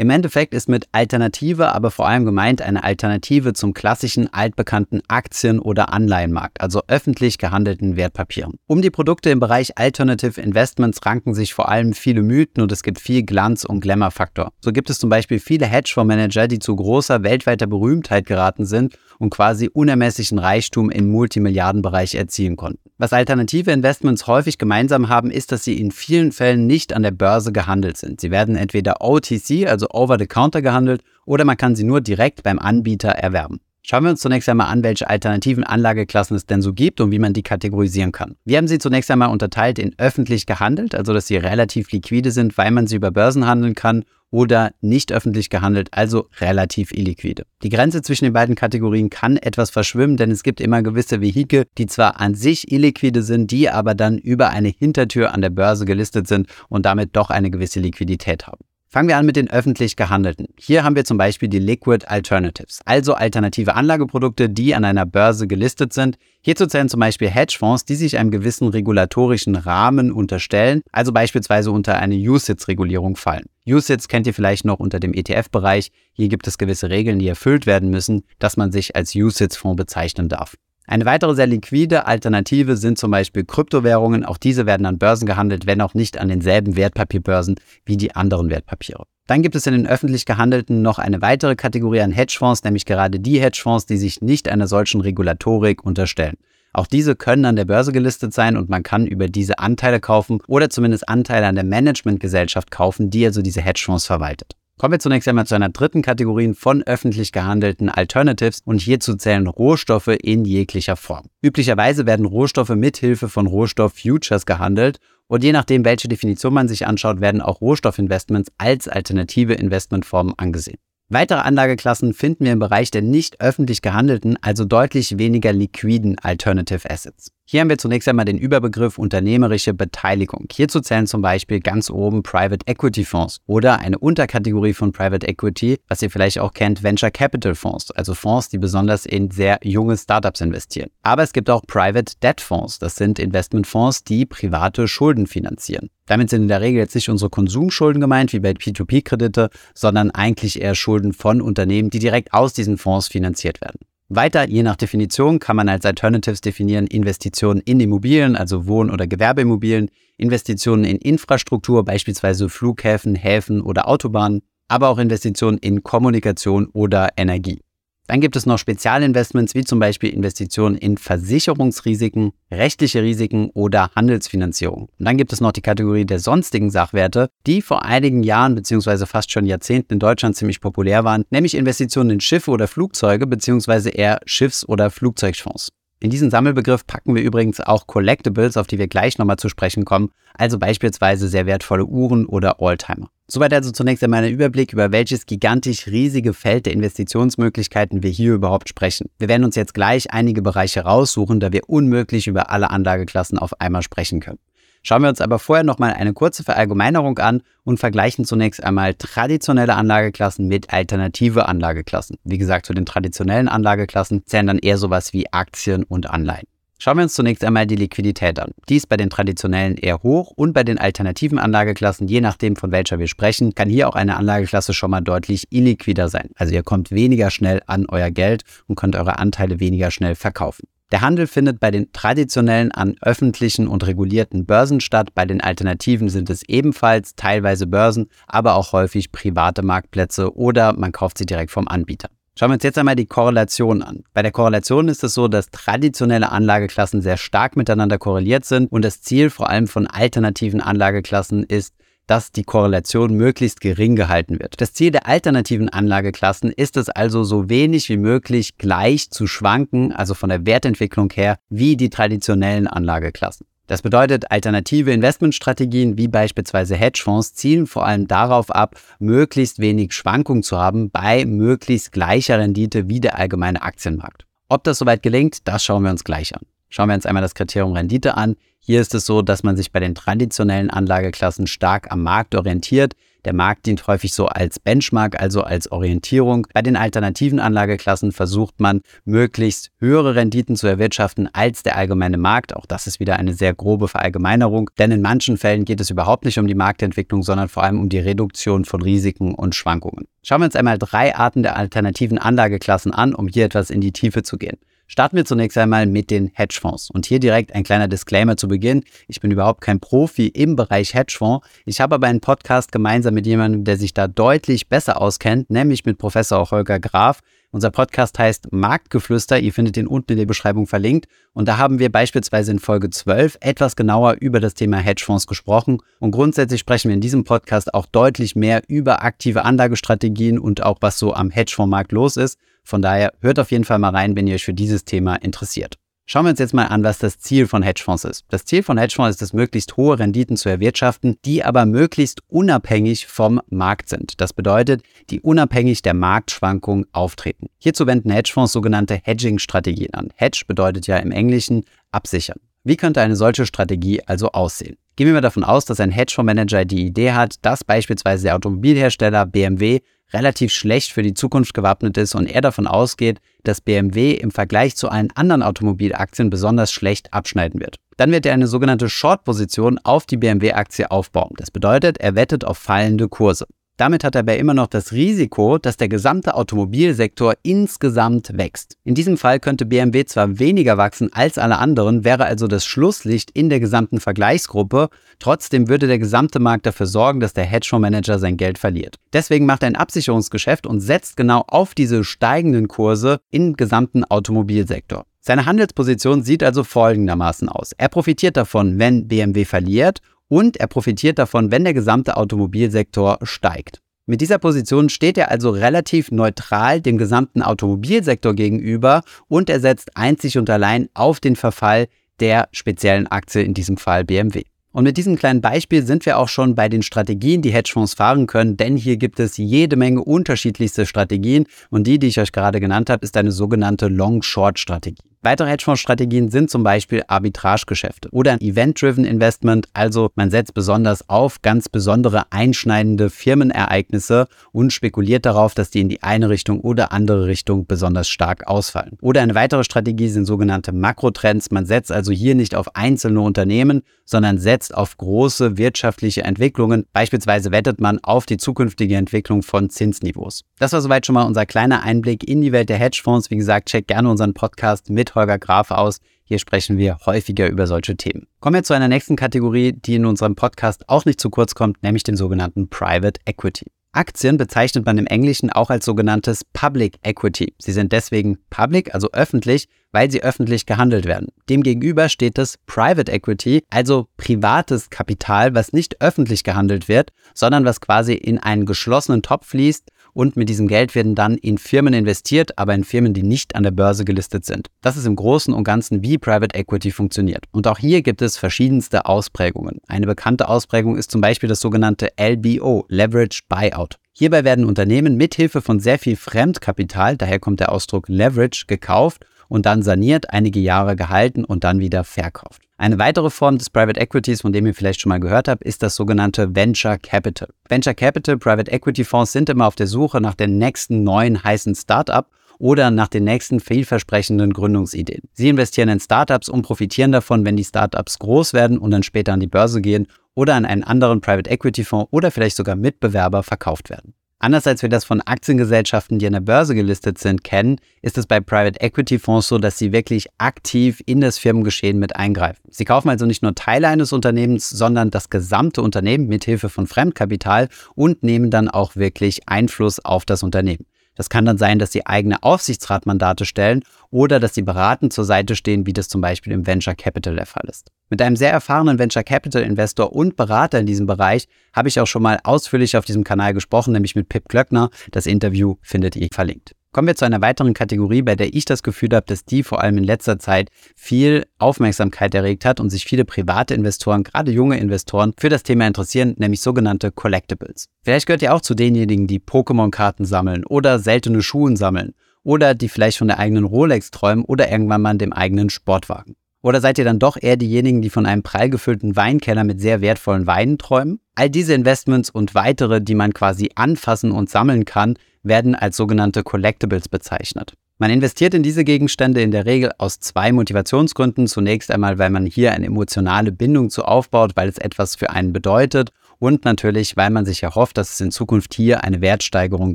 Im 0.00 0.10
Endeffekt 0.10 0.54
ist 0.54 0.68
mit 0.68 0.86
Alternative 0.92 1.74
aber 1.74 1.90
vor 1.90 2.06
allem 2.06 2.24
gemeint 2.24 2.62
eine 2.62 2.84
Alternative 2.84 3.52
zum 3.52 3.74
klassischen 3.74 4.32
altbekannten 4.32 5.02
Aktien- 5.08 5.58
oder 5.58 5.92
Anleihenmarkt, 5.92 6.60
also 6.60 6.82
öffentlich 6.86 7.36
gehandelten 7.36 7.96
Wertpapieren. 7.96 8.54
Um 8.68 8.80
die 8.80 8.90
Produkte 8.90 9.30
im 9.30 9.40
Bereich 9.40 9.76
Alternative 9.76 10.40
Investments 10.40 11.04
ranken 11.04 11.34
sich 11.34 11.52
vor 11.52 11.68
allem 11.68 11.94
viele 11.94 12.22
Mythen 12.22 12.62
und 12.62 12.70
es 12.70 12.84
gibt 12.84 13.00
viel 13.00 13.24
Glanz- 13.24 13.64
und 13.64 13.80
Glamour-Faktor. 13.80 14.52
So 14.60 14.70
gibt 14.70 14.88
es 14.88 15.00
zum 15.00 15.10
Beispiel 15.10 15.40
viele 15.40 15.66
Hedgefondsmanager, 15.66 16.46
die 16.46 16.60
zu 16.60 16.76
großer 16.76 17.24
weltweiter 17.24 17.66
Berühmtheit 17.66 18.24
geraten 18.24 18.66
sind 18.66 18.96
und 19.18 19.30
quasi 19.30 19.68
unermesslichen 19.68 20.38
Reichtum 20.38 20.90
im 20.90 21.10
Multimilliardenbereich 21.10 22.14
erzielen 22.14 22.54
konnten. 22.54 22.78
Was 22.98 23.12
alternative 23.12 23.70
Investments 23.70 24.26
häufig 24.26 24.58
gemeinsam 24.58 25.08
haben, 25.08 25.30
ist, 25.30 25.52
dass 25.52 25.64
sie 25.64 25.78
in 25.78 25.90
vielen 25.90 26.32
Fällen 26.32 26.66
nicht 26.66 26.92
an 26.92 27.02
der 27.02 27.10
Börse 27.10 27.52
gehandelt 27.52 27.96
sind. 27.96 28.20
Sie 28.20 28.30
werden 28.30 28.56
entweder 28.56 29.00
OTC, 29.00 29.68
also 29.68 29.87
over 29.92 30.18
the 30.18 30.26
counter 30.26 30.62
gehandelt, 30.62 31.02
oder 31.24 31.44
man 31.44 31.56
kann 31.56 31.76
sie 31.76 31.84
nur 31.84 32.00
direkt 32.00 32.42
beim 32.42 32.58
Anbieter 32.58 33.10
erwerben. 33.10 33.60
Schauen 33.82 34.04
wir 34.04 34.10
uns 34.10 34.20
zunächst 34.20 34.48
einmal 34.50 34.66
an, 34.66 34.82
welche 34.82 35.08
alternativen 35.08 35.64
Anlageklassen 35.64 36.36
es 36.36 36.44
denn 36.44 36.60
so 36.60 36.74
gibt 36.74 37.00
und 37.00 37.10
wie 37.10 37.18
man 37.18 37.32
die 37.32 37.42
kategorisieren 37.42 38.12
kann. 38.12 38.36
Wir 38.44 38.58
haben 38.58 38.68
sie 38.68 38.78
zunächst 38.78 39.10
einmal 39.10 39.30
unterteilt 39.30 39.78
in 39.78 39.94
öffentlich 39.98 40.44
gehandelt, 40.44 40.94
also 40.94 41.14
dass 41.14 41.26
sie 41.26 41.38
relativ 41.38 41.90
liquide 41.90 42.30
sind, 42.30 42.58
weil 42.58 42.70
man 42.70 42.86
sie 42.86 42.96
über 42.96 43.10
Börsen 43.10 43.46
handeln 43.46 43.74
kann 43.74 44.04
oder 44.30 44.72
nicht 44.82 45.10
öffentlich 45.10 45.48
gehandelt, 45.48 45.88
also 45.92 46.28
relativ 46.38 46.92
illiquide. 46.92 47.44
Die 47.62 47.70
Grenze 47.70 48.02
zwischen 48.02 48.24
den 48.24 48.34
beiden 48.34 48.56
Kategorien 48.56 49.08
kann 49.08 49.38
etwas 49.38 49.70
verschwimmen, 49.70 50.18
denn 50.18 50.30
es 50.30 50.42
gibt 50.42 50.60
immer 50.60 50.82
gewisse 50.82 51.22
Vehikel, 51.22 51.64
die 51.78 51.86
zwar 51.86 52.20
an 52.20 52.34
sich 52.34 52.70
illiquide 52.70 53.22
sind, 53.22 53.50
die 53.50 53.70
aber 53.70 53.94
dann 53.94 54.18
über 54.18 54.50
eine 54.50 54.68
Hintertür 54.68 55.32
an 55.32 55.40
der 55.40 55.50
Börse 55.50 55.86
gelistet 55.86 56.28
sind 56.28 56.48
und 56.68 56.84
damit 56.84 57.16
doch 57.16 57.30
eine 57.30 57.50
gewisse 57.50 57.80
Liquidität 57.80 58.46
haben. 58.46 58.67
Fangen 58.90 59.10
wir 59.10 59.18
an 59.18 59.26
mit 59.26 59.36
den 59.36 59.50
öffentlich 59.50 59.96
gehandelten. 59.96 60.46
Hier 60.58 60.82
haben 60.82 60.96
wir 60.96 61.04
zum 61.04 61.18
Beispiel 61.18 61.50
die 61.50 61.58
Liquid 61.58 62.06
Alternatives, 62.06 62.80
also 62.86 63.12
alternative 63.12 63.74
Anlageprodukte, 63.74 64.48
die 64.48 64.74
an 64.74 64.86
einer 64.86 65.04
Börse 65.04 65.46
gelistet 65.46 65.92
sind. 65.92 66.16
Hierzu 66.40 66.66
zählen 66.66 66.88
zum 66.88 67.00
Beispiel 67.00 67.28
Hedgefonds, 67.28 67.84
die 67.84 67.96
sich 67.96 68.16
einem 68.16 68.30
gewissen 68.30 68.66
regulatorischen 68.68 69.56
Rahmen 69.56 70.10
unterstellen, 70.10 70.80
also 70.90 71.12
beispielsweise 71.12 71.70
unter 71.70 71.98
eine 71.98 72.14
USITS-Regulierung 72.14 73.16
fallen. 73.16 73.44
USITS 73.66 74.08
kennt 74.08 74.26
ihr 74.26 74.32
vielleicht 74.32 74.64
noch 74.64 74.80
unter 74.80 75.00
dem 75.00 75.12
ETF-Bereich. 75.12 75.92
Hier 76.14 76.28
gibt 76.28 76.46
es 76.46 76.56
gewisse 76.56 76.88
Regeln, 76.88 77.18
die 77.18 77.28
erfüllt 77.28 77.66
werden 77.66 77.90
müssen, 77.90 78.24
dass 78.38 78.56
man 78.56 78.72
sich 78.72 78.96
als 78.96 79.14
USITS-Fonds 79.14 79.76
bezeichnen 79.76 80.30
darf. 80.30 80.54
Eine 80.90 81.04
weitere 81.04 81.34
sehr 81.34 81.46
liquide 81.46 82.06
Alternative 82.06 82.78
sind 82.78 82.96
zum 82.96 83.10
Beispiel 83.10 83.44
Kryptowährungen. 83.44 84.24
Auch 84.24 84.38
diese 84.38 84.64
werden 84.64 84.86
an 84.86 84.96
Börsen 84.96 85.26
gehandelt, 85.26 85.66
wenn 85.66 85.82
auch 85.82 85.92
nicht 85.92 86.18
an 86.18 86.28
denselben 86.28 86.76
Wertpapierbörsen 86.76 87.56
wie 87.84 87.98
die 87.98 88.16
anderen 88.16 88.48
Wertpapiere. 88.48 89.04
Dann 89.26 89.42
gibt 89.42 89.54
es 89.54 89.66
in 89.66 89.74
den 89.74 89.86
öffentlich 89.86 90.24
gehandelten 90.24 90.80
noch 90.80 90.98
eine 90.98 91.20
weitere 91.20 91.56
Kategorie 91.56 92.00
an 92.00 92.10
Hedgefonds, 92.10 92.64
nämlich 92.64 92.86
gerade 92.86 93.20
die 93.20 93.38
Hedgefonds, 93.38 93.84
die 93.84 93.98
sich 93.98 94.22
nicht 94.22 94.48
einer 94.48 94.66
solchen 94.66 95.02
Regulatorik 95.02 95.84
unterstellen. 95.84 96.38
Auch 96.72 96.86
diese 96.86 97.16
können 97.16 97.44
an 97.44 97.56
der 97.56 97.66
Börse 97.66 97.92
gelistet 97.92 98.32
sein 98.32 98.56
und 98.56 98.70
man 98.70 98.82
kann 98.82 99.06
über 99.06 99.28
diese 99.28 99.58
Anteile 99.58 100.00
kaufen 100.00 100.40
oder 100.48 100.70
zumindest 100.70 101.06
Anteile 101.06 101.48
an 101.48 101.56
der 101.56 101.64
Managementgesellschaft 101.64 102.70
kaufen, 102.70 103.10
die 103.10 103.26
also 103.26 103.42
diese 103.42 103.60
Hedgefonds 103.60 104.06
verwaltet. 104.06 104.56
Kommen 104.78 104.92
wir 104.92 105.00
zunächst 105.00 105.26
einmal 105.26 105.44
zu 105.44 105.56
einer 105.56 105.70
dritten 105.70 106.02
Kategorie 106.02 106.54
von 106.54 106.84
öffentlich 106.84 107.32
gehandelten 107.32 107.88
Alternatives 107.88 108.62
und 108.64 108.80
hierzu 108.80 109.16
zählen 109.16 109.48
Rohstoffe 109.48 110.16
in 110.22 110.44
jeglicher 110.44 110.94
Form. 110.94 111.26
Üblicherweise 111.42 112.06
werden 112.06 112.24
Rohstoffe 112.24 112.68
mithilfe 112.68 113.28
von 113.28 113.48
Rohstofffutures 113.48 114.46
gehandelt 114.46 114.98
und 115.26 115.42
je 115.42 115.50
nachdem, 115.50 115.84
welche 115.84 116.06
Definition 116.06 116.54
man 116.54 116.68
sich 116.68 116.86
anschaut, 116.86 117.20
werden 117.20 117.40
auch 117.40 117.60
Rohstoffinvestments 117.60 118.52
als 118.56 118.86
alternative 118.86 119.54
Investmentformen 119.54 120.34
angesehen. 120.36 120.78
Weitere 121.10 121.38
Anlageklassen 121.38 122.12
finden 122.12 122.44
wir 122.44 122.52
im 122.52 122.58
Bereich 122.58 122.90
der 122.90 123.00
nicht 123.00 123.40
öffentlich 123.40 123.80
gehandelten, 123.80 124.36
also 124.42 124.66
deutlich 124.66 125.16
weniger 125.16 125.54
liquiden 125.54 126.18
Alternative 126.18 126.90
Assets. 126.90 127.32
Hier 127.46 127.62
haben 127.62 127.70
wir 127.70 127.78
zunächst 127.78 128.06
einmal 128.08 128.26
den 128.26 128.36
Überbegriff 128.36 128.98
unternehmerische 128.98 129.72
Beteiligung. 129.72 130.48
Hierzu 130.52 130.80
zählen 130.80 131.06
zum 131.06 131.22
Beispiel 131.22 131.60
ganz 131.60 131.88
oben 131.88 132.22
Private 132.22 132.66
Equity 132.66 133.06
Fonds 133.06 133.38
oder 133.46 133.78
eine 133.78 133.96
Unterkategorie 133.98 134.74
von 134.74 134.92
Private 134.92 135.26
Equity, 135.26 135.78
was 135.88 136.02
ihr 136.02 136.10
vielleicht 136.10 136.40
auch 136.40 136.52
kennt, 136.52 136.82
Venture 136.82 137.10
Capital 137.10 137.54
Fonds, 137.54 137.90
also 137.92 138.12
Fonds, 138.12 138.50
die 138.50 138.58
besonders 138.58 139.06
in 139.06 139.30
sehr 139.30 139.60
junge 139.62 139.96
Startups 139.96 140.42
investieren. 140.42 140.90
Aber 141.00 141.22
es 141.22 141.32
gibt 141.32 141.48
auch 141.48 141.62
Private 141.66 142.16
Debt 142.22 142.42
Fonds, 142.42 142.78
das 142.80 142.96
sind 142.96 143.18
Investmentfonds, 143.18 144.04
die 144.04 144.26
private 144.26 144.86
Schulden 144.86 145.26
finanzieren. 145.26 145.88
Damit 146.08 146.30
sind 146.30 146.42
in 146.42 146.48
der 146.48 146.62
Regel 146.62 146.78
jetzt 146.78 146.94
nicht 146.94 147.10
unsere 147.10 147.30
Konsumschulden 147.30 148.00
gemeint, 148.00 148.32
wie 148.32 148.40
bei 148.40 148.52
P2P-Kredite, 148.52 149.50
sondern 149.74 150.10
eigentlich 150.10 150.60
eher 150.60 150.74
Schulden 150.74 151.12
von 151.12 151.40
Unternehmen, 151.40 151.90
die 151.90 151.98
direkt 151.98 152.32
aus 152.32 152.54
diesen 152.54 152.78
Fonds 152.78 153.08
finanziert 153.08 153.60
werden. 153.60 153.78
Weiter, 154.08 154.48
je 154.48 154.62
nach 154.62 154.76
Definition, 154.76 155.38
kann 155.38 155.56
man 155.56 155.68
als 155.68 155.84
Alternatives 155.84 156.40
definieren 156.40 156.86
Investitionen 156.86 157.60
in 157.60 157.78
Immobilien, 157.78 158.36
also 158.36 158.66
Wohn- 158.66 158.90
oder 158.90 159.06
Gewerbeimmobilien, 159.06 159.90
Investitionen 160.16 160.84
in 160.84 160.96
Infrastruktur, 160.96 161.84
beispielsweise 161.84 162.48
Flughäfen, 162.48 163.14
Häfen 163.14 163.60
oder 163.60 163.86
Autobahnen, 163.86 164.40
aber 164.66 164.88
auch 164.88 164.98
Investitionen 164.98 165.58
in 165.58 165.82
Kommunikation 165.82 166.68
oder 166.72 167.10
Energie. 167.18 167.60
Dann 168.08 168.22
gibt 168.22 168.36
es 168.36 168.46
noch 168.46 168.58
Spezialinvestments 168.58 169.54
wie 169.54 169.64
zum 169.64 169.78
Beispiel 169.78 170.08
Investitionen 170.08 170.76
in 170.76 170.96
Versicherungsrisiken, 170.96 172.32
rechtliche 172.50 173.02
Risiken 173.02 173.50
oder 173.50 173.90
Handelsfinanzierung. 173.94 174.88
Und 174.98 175.04
dann 175.04 175.18
gibt 175.18 175.34
es 175.34 175.42
noch 175.42 175.52
die 175.52 175.60
Kategorie 175.60 176.06
der 176.06 176.18
sonstigen 176.18 176.70
Sachwerte, 176.70 177.28
die 177.46 177.60
vor 177.60 177.84
einigen 177.84 178.22
Jahren 178.22 178.54
bzw. 178.54 179.04
fast 179.04 179.30
schon 179.30 179.44
Jahrzehnten 179.44 179.92
in 179.92 179.98
Deutschland 179.98 180.36
ziemlich 180.36 180.62
populär 180.62 181.04
waren, 181.04 181.24
nämlich 181.28 181.54
Investitionen 181.54 182.10
in 182.10 182.20
Schiffe 182.20 182.50
oder 182.50 182.66
Flugzeuge 182.66 183.26
bzw. 183.26 183.90
eher 183.90 184.20
Schiffs- 184.24 184.66
oder 184.66 184.90
Flugzeugfonds. 184.90 185.68
In 186.00 186.08
diesen 186.08 186.30
Sammelbegriff 186.30 186.86
packen 186.86 187.14
wir 187.14 187.22
übrigens 187.22 187.60
auch 187.60 187.86
Collectibles, 187.86 188.56
auf 188.56 188.66
die 188.66 188.78
wir 188.78 188.88
gleich 188.88 189.18
nochmal 189.18 189.36
zu 189.36 189.50
sprechen 189.50 189.84
kommen, 189.84 190.12
also 190.32 190.58
beispielsweise 190.58 191.28
sehr 191.28 191.44
wertvolle 191.44 191.84
Uhren 191.84 192.24
oder 192.24 192.60
Oldtimer. 192.60 193.10
Soweit 193.30 193.52
also 193.52 193.70
zunächst 193.72 194.02
einmal 194.02 194.24
ein 194.24 194.32
Überblick 194.32 194.72
über 194.72 194.90
welches 194.90 195.26
gigantisch 195.26 195.86
riesige 195.86 196.32
Feld 196.32 196.64
der 196.64 196.72
Investitionsmöglichkeiten 196.72 198.02
wir 198.02 198.08
hier 198.08 198.32
überhaupt 198.32 198.70
sprechen. 198.70 199.10
Wir 199.18 199.28
werden 199.28 199.44
uns 199.44 199.54
jetzt 199.54 199.74
gleich 199.74 200.10
einige 200.10 200.40
Bereiche 200.40 200.80
raussuchen, 200.80 201.38
da 201.38 201.52
wir 201.52 201.68
unmöglich 201.68 202.26
über 202.26 202.50
alle 202.50 202.70
Anlageklassen 202.70 203.38
auf 203.38 203.60
einmal 203.60 203.82
sprechen 203.82 204.20
können. 204.20 204.38
Schauen 204.82 205.02
wir 205.02 205.10
uns 205.10 205.20
aber 205.20 205.38
vorher 205.38 205.62
nochmal 205.62 205.92
eine 205.92 206.14
kurze 206.14 206.42
Verallgemeinerung 206.42 207.18
an 207.18 207.42
und 207.64 207.78
vergleichen 207.78 208.24
zunächst 208.24 208.64
einmal 208.64 208.94
traditionelle 208.94 209.74
Anlageklassen 209.74 210.48
mit 210.48 210.72
alternative 210.72 211.46
Anlageklassen. 211.48 212.16
Wie 212.24 212.38
gesagt, 212.38 212.64
zu 212.64 212.72
den 212.72 212.86
traditionellen 212.86 213.48
Anlageklassen 213.48 214.24
zählen 214.24 214.46
dann 214.46 214.58
eher 214.58 214.78
sowas 214.78 215.12
wie 215.12 215.30
Aktien 215.30 215.84
und 215.84 216.08
Anleihen. 216.08 216.46
Schauen 216.80 216.98
wir 216.98 217.02
uns 217.02 217.14
zunächst 217.14 217.44
einmal 217.44 217.66
die 217.66 217.74
Liquidität 217.74 218.38
an. 218.38 218.52
Die 218.68 218.76
ist 218.76 218.88
bei 218.88 218.96
den 218.96 219.10
traditionellen 219.10 219.76
eher 219.76 220.00
hoch 220.04 220.30
und 220.36 220.52
bei 220.52 220.62
den 220.62 220.78
alternativen 220.78 221.40
Anlageklassen, 221.40 222.06
je 222.06 222.20
nachdem 222.20 222.54
von 222.54 222.70
welcher 222.70 223.00
wir 223.00 223.08
sprechen, 223.08 223.52
kann 223.56 223.68
hier 223.68 223.88
auch 223.88 223.96
eine 223.96 224.16
Anlageklasse 224.16 224.72
schon 224.72 224.92
mal 224.92 225.00
deutlich 225.00 225.48
illiquider 225.50 226.08
sein. 226.08 226.30
Also 226.36 226.54
ihr 226.54 226.62
kommt 226.62 226.92
weniger 226.92 227.30
schnell 227.30 227.62
an 227.66 227.86
euer 227.88 228.12
Geld 228.12 228.44
und 228.68 228.76
könnt 228.76 228.94
eure 228.94 229.18
Anteile 229.18 229.58
weniger 229.58 229.90
schnell 229.90 230.14
verkaufen. 230.14 230.68
Der 230.92 231.00
Handel 231.00 231.26
findet 231.26 231.58
bei 231.58 231.72
den 231.72 231.92
traditionellen 231.92 232.70
an 232.70 232.94
öffentlichen 233.02 233.66
und 233.66 233.84
regulierten 233.86 234.46
Börsen 234.46 234.80
statt. 234.80 235.10
Bei 235.16 235.26
den 235.26 235.40
Alternativen 235.40 236.08
sind 236.08 236.30
es 236.30 236.42
ebenfalls 236.44 237.16
teilweise 237.16 237.66
Börsen, 237.66 238.08
aber 238.28 238.54
auch 238.54 238.72
häufig 238.72 239.10
private 239.10 239.62
Marktplätze 239.62 240.34
oder 240.34 240.74
man 240.74 240.92
kauft 240.92 241.18
sie 241.18 241.26
direkt 241.26 241.50
vom 241.50 241.66
Anbieter. 241.66 242.08
Schauen 242.38 242.50
wir 242.50 242.54
uns 242.54 242.62
jetzt 242.62 242.78
einmal 242.78 242.94
die 242.94 243.06
Korrelation 243.06 243.82
an. 243.82 244.04
Bei 244.14 244.22
der 244.22 244.30
Korrelation 244.30 244.86
ist 244.86 245.02
es 245.02 245.12
so, 245.12 245.26
dass 245.26 245.50
traditionelle 245.50 246.30
Anlageklassen 246.30 247.02
sehr 247.02 247.16
stark 247.16 247.56
miteinander 247.56 247.98
korreliert 247.98 248.44
sind 248.44 248.70
und 248.70 248.84
das 248.84 249.02
Ziel 249.02 249.28
vor 249.28 249.50
allem 249.50 249.66
von 249.66 249.88
alternativen 249.88 250.60
Anlageklassen 250.60 251.42
ist, 251.42 251.74
dass 252.06 252.30
die 252.30 252.44
Korrelation 252.44 253.14
möglichst 253.14 253.60
gering 253.60 253.96
gehalten 253.96 254.38
wird. 254.38 254.60
Das 254.60 254.72
Ziel 254.72 254.92
der 254.92 255.08
alternativen 255.08 255.68
Anlageklassen 255.68 256.52
ist 256.52 256.76
es 256.76 256.88
also, 256.88 257.24
so 257.24 257.50
wenig 257.50 257.88
wie 257.88 257.96
möglich 257.96 258.56
gleich 258.56 259.10
zu 259.10 259.26
schwanken, 259.26 259.92
also 259.92 260.14
von 260.14 260.28
der 260.28 260.46
Wertentwicklung 260.46 261.10
her, 261.12 261.40
wie 261.48 261.76
die 261.76 261.90
traditionellen 261.90 262.68
Anlageklassen. 262.68 263.48
Das 263.68 263.82
bedeutet, 263.82 264.30
alternative 264.30 264.92
Investmentstrategien 264.92 265.98
wie 265.98 266.08
beispielsweise 266.08 266.74
Hedgefonds 266.74 267.34
zielen 267.34 267.66
vor 267.66 267.86
allem 267.86 268.08
darauf 268.08 268.50
ab, 268.50 268.80
möglichst 268.98 269.58
wenig 269.58 269.92
Schwankung 269.92 270.42
zu 270.42 270.56
haben 270.56 270.90
bei 270.90 271.26
möglichst 271.26 271.92
gleicher 271.92 272.38
Rendite 272.38 272.88
wie 272.88 272.98
der 272.98 273.18
allgemeine 273.18 273.60
Aktienmarkt. 273.60 274.24
Ob 274.48 274.64
das 274.64 274.78
soweit 274.78 275.02
gelingt, 275.02 275.46
das 275.46 275.62
schauen 275.62 275.82
wir 275.82 275.90
uns 275.90 276.02
gleich 276.02 276.34
an. 276.34 276.40
Schauen 276.70 276.88
wir 276.88 276.94
uns 276.94 277.04
einmal 277.04 277.22
das 277.22 277.34
Kriterium 277.34 277.74
Rendite 277.74 278.16
an. 278.16 278.36
Hier 278.58 278.80
ist 278.80 278.94
es 278.94 279.04
so, 279.04 279.20
dass 279.20 279.42
man 279.42 279.58
sich 279.58 279.70
bei 279.70 279.80
den 279.80 279.94
traditionellen 279.94 280.70
Anlageklassen 280.70 281.46
stark 281.46 281.92
am 281.92 282.02
Markt 282.02 282.34
orientiert. 282.34 282.94
Der 283.24 283.34
Markt 283.34 283.66
dient 283.66 283.86
häufig 283.86 284.12
so 284.12 284.26
als 284.26 284.58
Benchmark, 284.58 285.20
also 285.20 285.42
als 285.42 285.70
Orientierung. 285.72 286.46
Bei 286.54 286.62
den 286.62 286.76
alternativen 286.76 287.40
Anlageklassen 287.40 288.12
versucht 288.12 288.60
man, 288.60 288.80
möglichst 289.04 289.70
höhere 289.80 290.14
Renditen 290.14 290.56
zu 290.56 290.66
erwirtschaften 290.66 291.28
als 291.32 291.62
der 291.62 291.76
allgemeine 291.76 292.18
Markt. 292.18 292.54
Auch 292.54 292.66
das 292.66 292.86
ist 292.86 293.00
wieder 293.00 293.16
eine 293.16 293.34
sehr 293.34 293.54
grobe 293.54 293.88
Verallgemeinerung, 293.88 294.70
denn 294.78 294.90
in 294.90 295.02
manchen 295.02 295.36
Fällen 295.36 295.64
geht 295.64 295.80
es 295.80 295.90
überhaupt 295.90 296.24
nicht 296.24 296.38
um 296.38 296.46
die 296.46 296.54
Marktentwicklung, 296.54 297.22
sondern 297.22 297.48
vor 297.48 297.64
allem 297.64 297.80
um 297.80 297.88
die 297.88 297.98
Reduktion 297.98 298.64
von 298.64 298.82
Risiken 298.82 299.34
und 299.34 299.54
Schwankungen. 299.54 300.06
Schauen 300.22 300.40
wir 300.40 300.46
uns 300.46 300.56
einmal 300.56 300.78
drei 300.78 301.14
Arten 301.14 301.42
der 301.42 301.56
alternativen 301.56 302.18
Anlageklassen 302.18 302.92
an, 302.92 303.14
um 303.14 303.28
hier 303.28 303.46
etwas 303.46 303.70
in 303.70 303.80
die 303.80 303.92
Tiefe 303.92 304.22
zu 304.22 304.38
gehen. 304.38 304.58
Starten 304.90 305.18
wir 305.18 305.26
zunächst 305.26 305.58
einmal 305.58 305.84
mit 305.84 306.10
den 306.10 306.30
Hedgefonds. 306.32 306.88
Und 306.90 307.04
hier 307.04 307.20
direkt 307.20 307.54
ein 307.54 307.62
kleiner 307.62 307.88
Disclaimer 307.88 308.38
zu 308.38 308.48
Beginn. 308.48 308.84
Ich 309.06 309.20
bin 309.20 309.30
überhaupt 309.30 309.60
kein 309.60 309.80
Profi 309.80 310.28
im 310.28 310.56
Bereich 310.56 310.94
Hedgefonds. 310.94 311.46
Ich 311.66 311.82
habe 311.82 311.96
aber 311.96 312.06
einen 312.06 312.22
Podcast 312.22 312.72
gemeinsam 312.72 313.12
mit 313.12 313.26
jemandem, 313.26 313.64
der 313.64 313.76
sich 313.76 313.92
da 313.92 314.08
deutlich 314.08 314.70
besser 314.70 314.98
auskennt, 314.98 315.50
nämlich 315.50 315.84
mit 315.84 315.98
Professor 315.98 316.50
Holger 316.50 316.80
Graf. 316.80 317.20
Unser 317.50 317.70
Podcast 317.70 318.18
heißt 318.18 318.50
Marktgeflüster. 318.50 319.38
Ihr 319.38 319.52
findet 319.52 319.76
ihn 319.76 319.86
unten 319.86 320.12
in 320.12 320.18
der 320.18 320.26
Beschreibung 320.26 320.66
verlinkt. 320.66 321.06
Und 321.34 321.48
da 321.48 321.58
haben 321.58 321.78
wir 321.78 321.92
beispielsweise 321.92 322.50
in 322.52 322.58
Folge 322.58 322.88
12 322.88 323.36
etwas 323.40 323.76
genauer 323.76 324.16
über 324.20 324.40
das 324.40 324.54
Thema 324.54 324.78
Hedgefonds 324.78 325.26
gesprochen. 325.26 325.82
Und 326.00 326.12
grundsätzlich 326.12 326.60
sprechen 326.60 326.88
wir 326.88 326.94
in 326.94 327.02
diesem 327.02 327.24
Podcast 327.24 327.74
auch 327.74 327.84
deutlich 327.84 328.36
mehr 328.36 328.62
über 328.68 329.02
aktive 329.02 329.44
Anlagestrategien 329.44 330.38
und 330.38 330.62
auch 330.62 330.78
was 330.80 330.98
so 330.98 331.12
am 331.12 331.30
Hedgefondsmarkt 331.30 331.92
los 331.92 332.16
ist. 332.16 332.38
Von 332.68 332.82
daher 332.82 333.14
hört 333.22 333.38
auf 333.38 333.50
jeden 333.50 333.64
Fall 333.64 333.78
mal 333.78 333.94
rein, 333.94 334.14
wenn 334.14 334.26
ihr 334.26 334.34
euch 334.34 334.44
für 334.44 334.52
dieses 334.52 334.84
Thema 334.84 335.14
interessiert. 335.16 335.76
Schauen 336.04 336.26
wir 336.26 336.30
uns 336.30 336.38
jetzt 336.38 336.52
mal 336.52 336.66
an, 336.66 336.84
was 336.84 336.98
das 336.98 337.18
Ziel 337.18 337.46
von 337.46 337.62
Hedgefonds 337.62 338.04
ist. 338.04 338.26
Das 338.28 338.44
Ziel 338.44 338.62
von 338.62 338.76
Hedgefonds 338.76 339.16
ist 339.16 339.22
es, 339.22 339.32
möglichst 339.32 339.78
hohe 339.78 339.98
Renditen 339.98 340.36
zu 340.36 340.50
erwirtschaften, 340.50 341.16
die 341.24 341.42
aber 341.42 341.64
möglichst 341.64 342.20
unabhängig 342.28 343.06
vom 343.06 343.40
Markt 343.48 343.88
sind. 343.88 344.20
Das 344.20 344.34
bedeutet, 344.34 344.82
die 345.08 345.22
unabhängig 345.22 345.80
der 345.80 345.94
Marktschwankung 345.94 346.84
auftreten. 346.92 347.46
Hierzu 347.56 347.86
wenden 347.86 348.10
Hedgefonds 348.10 348.52
sogenannte 348.52 349.00
Hedging-Strategien 349.02 349.94
an. 349.94 350.12
Hedge 350.14 350.42
bedeutet 350.46 350.86
ja 350.86 350.98
im 350.98 351.10
Englischen 351.10 351.64
absichern. 351.90 352.38
Wie 352.64 352.76
könnte 352.76 353.00
eine 353.00 353.16
solche 353.16 353.46
Strategie 353.46 354.02
also 354.04 354.32
aussehen? 354.32 354.76
Gehen 354.96 355.06
wir 355.06 355.14
mal 355.14 355.20
davon 355.22 355.44
aus, 355.44 355.64
dass 355.64 355.80
ein 355.80 355.90
Hedgefondsmanager 355.90 356.66
die 356.66 356.84
Idee 356.84 357.12
hat, 357.12 357.36
dass 357.46 357.64
beispielsweise 357.64 358.24
der 358.24 358.36
Automobilhersteller 358.36 359.24
BMW 359.24 359.80
relativ 360.12 360.52
schlecht 360.52 360.92
für 360.92 361.02
die 361.02 361.14
Zukunft 361.14 361.54
gewappnet 361.54 361.96
ist 361.96 362.14
und 362.14 362.26
er 362.26 362.40
davon 362.40 362.66
ausgeht, 362.66 363.20
dass 363.44 363.60
BMW 363.60 364.12
im 364.12 364.30
Vergleich 364.30 364.76
zu 364.76 364.88
allen 364.88 365.10
anderen 365.14 365.42
Automobilaktien 365.42 366.30
besonders 366.30 366.72
schlecht 366.72 367.12
abschneiden 367.12 367.60
wird. 367.60 367.76
Dann 367.96 368.12
wird 368.12 368.26
er 368.26 368.34
eine 368.34 368.46
sogenannte 368.46 368.88
Short-Position 368.88 369.78
auf 369.82 370.06
die 370.06 370.16
BMW-Aktie 370.16 370.90
aufbauen. 370.90 371.34
Das 371.36 371.50
bedeutet, 371.50 371.98
er 371.98 372.14
wettet 372.14 372.44
auf 372.44 372.58
fallende 372.58 373.08
Kurse. 373.08 373.46
Damit 373.78 374.02
hat 374.02 374.16
er 374.16 374.20
aber 374.20 374.36
immer 374.36 374.54
noch 374.54 374.66
das 374.66 374.90
Risiko, 374.90 375.56
dass 375.56 375.76
der 375.76 375.88
gesamte 375.88 376.34
Automobilsektor 376.34 377.34
insgesamt 377.44 378.36
wächst. 378.36 378.76
In 378.82 378.96
diesem 378.96 379.16
Fall 379.16 379.38
könnte 379.38 379.66
BMW 379.66 380.04
zwar 380.04 380.40
weniger 380.40 380.76
wachsen 380.76 381.12
als 381.12 381.38
alle 381.38 381.58
anderen, 381.58 382.02
wäre 382.02 382.24
also 382.24 382.48
das 382.48 382.66
Schlusslicht 382.66 383.30
in 383.30 383.50
der 383.50 383.60
gesamten 383.60 384.00
Vergleichsgruppe, 384.00 384.88
trotzdem 385.20 385.68
würde 385.68 385.86
der 385.86 386.00
gesamte 386.00 386.40
Markt 386.40 386.66
dafür 386.66 386.86
sorgen, 386.86 387.20
dass 387.20 387.34
der 387.34 387.44
Hedgefondsmanager 387.44 388.18
sein 388.18 388.36
Geld 388.36 388.58
verliert. 388.58 388.96
Deswegen 389.12 389.46
macht 389.46 389.62
er 389.62 389.68
ein 389.68 389.76
Absicherungsgeschäft 389.76 390.66
und 390.66 390.80
setzt 390.80 391.16
genau 391.16 391.44
auf 391.46 391.76
diese 391.76 392.02
steigenden 392.02 392.66
Kurse 392.66 393.20
im 393.30 393.54
gesamten 393.54 394.02
Automobilsektor. 394.02 395.04
Seine 395.20 395.46
Handelsposition 395.46 396.24
sieht 396.24 396.42
also 396.42 396.64
folgendermaßen 396.64 397.48
aus. 397.48 397.72
Er 397.78 397.88
profitiert 397.88 398.36
davon, 398.36 398.80
wenn 398.80 399.06
BMW 399.06 399.44
verliert 399.44 400.00
und 400.28 400.56
er 400.58 400.66
profitiert 400.66 401.18
davon, 401.18 401.50
wenn 401.50 401.64
der 401.64 401.74
gesamte 401.74 402.16
Automobilsektor 402.16 403.18
steigt. 403.22 403.80
Mit 404.06 404.22
dieser 404.22 404.38
Position 404.38 404.88
steht 404.88 405.18
er 405.18 405.30
also 405.30 405.50
relativ 405.50 406.10
neutral 406.10 406.80
dem 406.80 406.96
gesamten 406.96 407.42
Automobilsektor 407.42 408.34
gegenüber 408.34 409.02
und 409.28 409.50
er 409.50 409.60
setzt 409.60 409.96
einzig 409.96 410.38
und 410.38 410.48
allein 410.48 410.88
auf 410.94 411.20
den 411.20 411.36
Verfall 411.36 411.88
der 412.20 412.48
speziellen 412.52 413.06
Aktie, 413.06 413.42
in 413.42 413.52
diesem 413.52 413.76
Fall 413.76 414.04
BMW. 414.04 414.44
Und 414.72 414.84
mit 414.84 414.96
diesem 414.96 415.16
kleinen 415.16 415.40
Beispiel 415.40 415.84
sind 415.84 416.06
wir 416.06 416.18
auch 416.18 416.28
schon 416.28 416.54
bei 416.54 416.68
den 416.68 416.82
Strategien, 416.82 417.42
die 417.42 417.52
Hedgefonds 417.52 417.94
fahren 417.94 418.26
können, 418.26 418.56
denn 418.56 418.76
hier 418.76 418.96
gibt 418.96 419.18
es 419.18 419.36
jede 419.36 419.76
Menge 419.76 420.02
unterschiedlichste 420.02 420.86
Strategien 420.86 421.46
und 421.68 421.86
die, 421.86 421.98
die 421.98 422.06
ich 422.06 422.20
euch 422.20 422.32
gerade 422.32 422.60
genannt 422.60 422.90
habe, 422.90 423.04
ist 423.04 423.16
eine 423.16 423.32
sogenannte 423.32 423.88
Long-Short-Strategie. 423.88 425.07
Weitere 425.20 425.48
Hedgefonds-Strategien 425.50 426.30
sind 426.30 426.48
zum 426.48 426.62
Beispiel 426.62 427.02
Arbitragegeschäfte 427.08 428.08
oder 428.12 428.40
Event-Driven 428.40 429.04
Investment, 429.04 429.66
also 429.72 430.10
man 430.14 430.30
setzt 430.30 430.54
besonders 430.54 431.08
auf 431.08 431.42
ganz 431.42 431.68
besondere 431.68 432.30
einschneidende 432.30 433.10
Firmenereignisse 433.10 434.28
und 434.52 434.72
spekuliert 434.72 435.26
darauf, 435.26 435.54
dass 435.54 435.70
die 435.70 435.80
in 435.80 435.88
die 435.88 436.04
eine 436.04 436.28
Richtung 436.28 436.60
oder 436.60 436.92
andere 436.92 437.26
Richtung 437.26 437.66
besonders 437.66 438.08
stark 438.08 438.46
ausfallen. 438.46 438.96
Oder 439.00 439.22
eine 439.22 439.34
weitere 439.34 439.64
Strategie 439.64 440.08
sind 440.08 440.24
sogenannte 440.24 440.70
Makrotrends. 440.70 441.50
Man 441.50 441.66
setzt 441.66 441.90
also 441.90 442.12
hier 442.12 442.36
nicht 442.36 442.54
auf 442.54 442.76
einzelne 442.76 443.20
Unternehmen, 443.20 443.82
sondern 444.04 444.38
setzt 444.38 444.72
auf 444.72 444.96
große 444.96 445.58
wirtschaftliche 445.58 446.22
Entwicklungen. 446.22 446.84
Beispielsweise 446.92 447.50
wettet 447.50 447.80
man 447.80 447.98
auf 448.04 448.24
die 448.24 448.36
zukünftige 448.36 448.94
Entwicklung 448.94 449.42
von 449.42 449.68
Zinsniveaus. 449.68 450.44
Das 450.60 450.72
war 450.72 450.80
soweit 450.80 451.06
schon 451.06 451.14
mal 451.14 451.24
unser 451.24 451.44
kleiner 451.44 451.82
Einblick 451.82 452.22
in 452.22 452.40
die 452.40 452.52
Welt 452.52 452.68
der 452.68 452.78
Hedgefonds. 452.78 453.30
Wie 453.30 453.36
gesagt, 453.36 453.68
checkt 453.68 453.88
gerne 453.88 454.08
unseren 454.08 454.32
Podcast 454.32 454.90
mit 454.90 455.07
Holger 455.14 455.38
Graf 455.38 455.70
aus. 455.70 456.00
Hier 456.24 456.38
sprechen 456.38 456.76
wir 456.76 456.98
häufiger 457.06 457.48
über 457.48 457.66
solche 457.66 457.96
Themen. 457.96 458.26
Kommen 458.40 458.54
wir 458.54 458.62
zu 458.62 458.74
einer 458.74 458.88
nächsten 458.88 459.16
Kategorie, 459.16 459.72
die 459.72 459.94
in 459.94 460.06
unserem 460.06 460.34
Podcast 460.34 460.88
auch 460.88 461.04
nicht 461.04 461.20
zu 461.20 461.30
kurz 461.30 461.54
kommt, 461.54 461.82
nämlich 461.82 462.02
den 462.02 462.16
sogenannten 462.16 462.68
Private 462.68 463.20
Equity. 463.24 463.66
Aktien 463.92 464.36
bezeichnet 464.36 464.84
man 464.84 464.98
im 464.98 465.06
Englischen 465.06 465.50
auch 465.50 465.70
als 465.70 465.84
sogenanntes 465.84 466.44
Public 466.44 466.98
Equity. 467.02 467.54
Sie 467.58 467.72
sind 467.72 467.92
deswegen 467.92 468.38
public, 468.50 468.94
also 468.94 469.10
öffentlich, 469.12 469.66
weil 469.92 470.10
sie 470.10 470.22
öffentlich 470.22 470.66
gehandelt 470.66 471.06
werden. 471.06 471.28
Demgegenüber 471.48 472.08
steht 472.08 472.36
das 472.36 472.58
Private 472.66 473.10
Equity, 473.10 473.64
also 473.70 474.06
privates 474.18 474.90
Kapital, 474.90 475.54
was 475.54 475.72
nicht 475.72 476.02
öffentlich 476.02 476.44
gehandelt 476.44 476.88
wird, 476.88 477.10
sondern 477.34 477.64
was 477.64 477.80
quasi 477.80 478.12
in 478.12 478.38
einen 478.38 478.66
geschlossenen 478.66 479.22
Topf 479.22 479.46
fließt 479.46 479.88
und 480.12 480.36
mit 480.36 480.48
diesem 480.48 480.68
Geld 480.68 480.94
werden 480.94 481.14
dann 481.14 481.36
in 481.36 481.58
Firmen 481.58 481.94
investiert, 481.94 482.58
aber 482.58 482.74
in 482.74 482.84
Firmen, 482.84 483.14
die 483.14 483.22
nicht 483.22 483.54
an 483.54 483.62
der 483.62 483.70
Börse 483.70 484.04
gelistet 484.04 484.44
sind. 484.44 484.68
Das 484.80 484.96
ist 484.96 485.06
im 485.06 485.16
Großen 485.16 485.54
und 485.54 485.64
Ganzen, 485.64 486.02
wie 486.02 486.18
Private 486.18 486.54
Equity 486.54 486.90
funktioniert. 486.90 487.44
Und 487.52 487.66
auch 487.66 487.78
hier 487.78 488.02
gibt 488.02 488.22
es 488.22 488.36
verschiedenste 488.36 489.06
Ausprägungen. 489.06 489.80
Eine 489.86 490.06
bekannte 490.06 490.48
Ausprägung 490.48 490.96
ist 490.96 491.10
zum 491.10 491.20
Beispiel 491.20 491.48
das 491.48 491.60
sogenannte 491.60 492.08
LBO, 492.18 492.84
Leverage 492.88 493.40
Buyout. 493.48 493.96
Hierbei 494.12 494.44
werden 494.44 494.64
Unternehmen 494.64 495.16
mithilfe 495.16 495.62
von 495.62 495.78
sehr 495.78 495.98
viel 495.98 496.16
Fremdkapital, 496.16 497.16
daher 497.16 497.38
kommt 497.38 497.60
der 497.60 497.70
Ausdruck 497.70 498.08
Leverage, 498.08 498.64
gekauft 498.66 499.24
und 499.48 499.64
dann 499.64 499.82
saniert, 499.82 500.30
einige 500.30 500.60
Jahre 500.60 500.96
gehalten 500.96 501.44
und 501.44 501.64
dann 501.64 501.80
wieder 501.80 502.04
verkauft. 502.04 502.67
Eine 502.80 503.00
weitere 503.00 503.28
Form 503.28 503.58
des 503.58 503.70
Private 503.70 503.98
Equities, 503.98 504.42
von 504.42 504.52
dem 504.52 504.64
ihr 504.64 504.72
vielleicht 504.72 505.00
schon 505.00 505.10
mal 505.10 505.18
gehört 505.18 505.48
habt, 505.48 505.64
ist 505.64 505.82
das 505.82 505.96
sogenannte 505.96 506.54
Venture 506.54 506.96
Capital. 506.96 507.48
Venture 507.68 507.92
Capital, 507.92 508.38
Private 508.38 508.70
Equity 508.70 509.02
Fonds 509.02 509.32
sind 509.32 509.48
immer 509.48 509.66
auf 509.66 509.74
der 509.74 509.88
Suche 509.88 510.20
nach 510.20 510.36
dem 510.36 510.58
nächsten 510.58 511.02
neuen 511.02 511.42
heißen 511.42 511.74
Startup 511.74 512.28
oder 512.60 512.92
nach 512.92 513.08
den 513.08 513.24
nächsten 513.24 513.58
vielversprechenden 513.58 514.52
Gründungsideen. 514.52 515.22
Sie 515.32 515.48
investieren 515.48 515.88
in 515.88 515.98
Startups 515.98 516.48
und 516.48 516.62
profitieren 516.62 517.10
davon, 517.10 517.44
wenn 517.44 517.56
die 517.56 517.64
Startups 517.64 518.20
groß 518.20 518.54
werden 518.54 518.78
und 518.78 518.92
dann 518.92 519.02
später 519.02 519.32
an 519.32 519.40
die 519.40 519.48
Börse 519.48 519.80
gehen 519.80 520.06
oder 520.34 520.54
an 520.54 520.64
einen 520.64 520.84
anderen 520.84 521.20
Private 521.20 521.50
Equity 521.50 521.82
Fonds 521.82 522.06
oder 522.12 522.30
vielleicht 522.30 522.56
sogar 522.56 522.76
Mitbewerber 522.76 523.42
verkauft 523.42 523.90
werden. 523.90 524.14
Anders 524.40 524.68
als 524.68 524.82
wir 524.82 524.88
das 524.88 525.04
von 525.04 525.20
Aktiengesellschaften, 525.20 526.20
die 526.20 526.26
an 526.26 526.32
der 526.32 526.40
Börse 526.40 526.76
gelistet 526.76 527.18
sind, 527.18 527.42
kennen, 527.42 527.80
ist 528.02 528.16
es 528.18 528.26
bei 528.26 528.38
Private 528.38 528.80
Equity 528.80 529.18
Fonds 529.18 529.48
so, 529.48 529.58
dass 529.58 529.78
sie 529.78 529.90
wirklich 529.90 530.28
aktiv 530.38 531.02
in 531.06 531.20
das 531.20 531.38
Firmengeschehen 531.38 531.98
mit 531.98 532.14
eingreifen. 532.14 532.62
Sie 532.70 532.84
kaufen 532.84 533.08
also 533.08 533.26
nicht 533.26 533.42
nur 533.42 533.56
Teile 533.56 533.88
eines 533.88 534.12
Unternehmens, 534.12 534.68
sondern 534.68 535.10
das 535.10 535.28
gesamte 535.28 535.82
Unternehmen 535.82 536.28
mit 536.28 536.44
Hilfe 536.44 536.68
von 536.68 536.86
Fremdkapital 536.86 537.68
und 537.96 538.22
nehmen 538.22 538.52
dann 538.52 538.68
auch 538.68 538.94
wirklich 538.94 539.48
Einfluss 539.48 539.98
auf 539.98 540.24
das 540.24 540.44
Unternehmen. 540.44 540.86
Das 541.16 541.30
kann 541.30 541.44
dann 541.44 541.58
sein, 541.58 541.80
dass 541.80 541.90
sie 541.90 542.06
eigene 542.06 542.40
Aufsichtsratmandate 542.44 543.44
stellen 543.44 543.82
oder 544.10 544.38
dass 544.38 544.54
sie 544.54 544.62
beratend 544.62 545.12
zur 545.12 545.24
Seite 545.24 545.56
stehen, 545.56 545.84
wie 545.84 545.92
das 545.92 546.08
zum 546.08 546.20
Beispiel 546.20 546.52
im 546.52 546.64
Venture 546.64 546.94
Capital 546.94 547.34
der 547.34 547.46
Fall 547.46 547.64
ist. 547.68 547.90
Mit 548.10 548.22
einem 548.22 548.36
sehr 548.36 548.50
erfahrenen 548.50 548.98
Venture 548.98 549.22
Capital 549.22 549.62
Investor 549.62 550.14
und 550.14 550.34
Berater 550.34 550.78
in 550.80 550.86
diesem 550.86 551.06
Bereich 551.06 551.46
habe 551.74 551.88
ich 551.88 552.00
auch 552.00 552.06
schon 552.06 552.22
mal 552.22 552.38
ausführlich 552.42 552.96
auf 552.96 553.04
diesem 553.04 553.22
Kanal 553.22 553.52
gesprochen, 553.52 553.92
nämlich 553.92 554.16
mit 554.16 554.30
Pip 554.30 554.48
Klöckner. 554.48 554.88
Das 555.10 555.26
Interview 555.26 555.76
findet 555.82 556.16
ihr 556.16 556.28
verlinkt. 556.32 556.74
Kommen 556.90 557.08
wir 557.08 557.16
zu 557.16 557.26
einer 557.26 557.42
weiteren 557.42 557.74
Kategorie, 557.74 558.22
bei 558.22 558.34
der 558.34 558.54
ich 558.54 558.64
das 558.64 558.82
Gefühl 558.82 559.10
habe, 559.12 559.26
dass 559.26 559.44
die 559.44 559.62
vor 559.62 559.82
allem 559.82 559.98
in 559.98 560.04
letzter 560.04 560.38
Zeit 560.38 560.70
viel 560.96 561.44
Aufmerksamkeit 561.58 562.34
erregt 562.34 562.64
hat 562.64 562.80
und 562.80 562.88
sich 562.88 563.04
viele 563.04 563.26
private 563.26 563.74
Investoren, 563.74 564.22
gerade 564.22 564.52
junge 564.52 564.78
Investoren, 564.78 565.34
für 565.38 565.50
das 565.50 565.62
Thema 565.62 565.86
interessieren, 565.86 566.34
nämlich 566.38 566.62
sogenannte 566.62 567.12
Collectibles. 567.12 567.88
Vielleicht 568.02 568.26
gehört 568.26 568.40
ihr 568.40 568.54
auch 568.54 568.62
zu 568.62 568.74
denjenigen, 568.74 569.26
die 569.26 569.38
Pokémon-Karten 569.38 570.24
sammeln 570.24 570.64
oder 570.64 570.98
seltene 570.98 571.42
Schuhen 571.42 571.76
sammeln 571.76 572.14
oder 572.42 572.74
die 572.74 572.88
vielleicht 572.88 573.18
von 573.18 573.28
der 573.28 573.38
eigenen 573.38 573.64
Rolex 573.64 574.10
träumen 574.10 574.46
oder 574.46 574.70
irgendwann 574.70 575.02
mal 575.02 575.18
dem 575.18 575.34
eigenen 575.34 575.68
Sportwagen. 575.68 576.36
Oder 576.62 576.80
seid 576.80 576.98
ihr 576.98 577.04
dann 577.04 577.18
doch 577.18 577.36
eher 577.40 577.56
diejenigen, 577.56 578.02
die 578.02 578.10
von 578.10 578.26
einem 578.26 578.42
prall 578.42 578.68
gefüllten 578.68 579.14
Weinkeller 579.14 579.64
mit 579.64 579.80
sehr 579.80 580.00
wertvollen 580.00 580.46
Weinen 580.46 580.78
träumen? 580.78 581.20
All 581.36 581.50
diese 581.50 581.74
Investments 581.74 582.30
und 582.30 582.54
weitere, 582.54 583.00
die 583.00 583.14
man 583.14 583.32
quasi 583.32 583.70
anfassen 583.76 584.32
und 584.32 584.50
sammeln 584.50 584.84
kann, 584.84 585.16
werden 585.42 585.74
als 585.74 585.96
sogenannte 585.96 586.42
Collectibles 586.42 587.08
bezeichnet. 587.08 587.74
Man 588.00 588.10
investiert 588.10 588.54
in 588.54 588.62
diese 588.62 588.84
Gegenstände 588.84 589.42
in 589.42 589.50
der 589.50 589.66
Regel 589.66 589.90
aus 589.98 590.20
zwei 590.20 590.52
Motivationsgründen. 590.52 591.48
Zunächst 591.48 591.90
einmal, 591.90 592.18
weil 592.18 592.30
man 592.30 592.46
hier 592.46 592.72
eine 592.72 592.86
emotionale 592.86 593.50
Bindung 593.50 593.90
zu 593.90 594.04
aufbaut, 594.04 594.52
weil 594.54 594.68
es 594.68 594.78
etwas 594.78 595.16
für 595.16 595.30
einen 595.30 595.52
bedeutet 595.52 596.10
und 596.38 596.64
natürlich, 596.64 597.16
weil 597.16 597.30
man 597.30 597.44
sich 597.44 597.64
erhofft, 597.64 597.98
dass 597.98 598.12
es 598.12 598.20
in 598.20 598.30
Zukunft 598.30 598.74
hier 598.74 599.02
eine 599.02 599.20
Wertsteigerung 599.20 599.94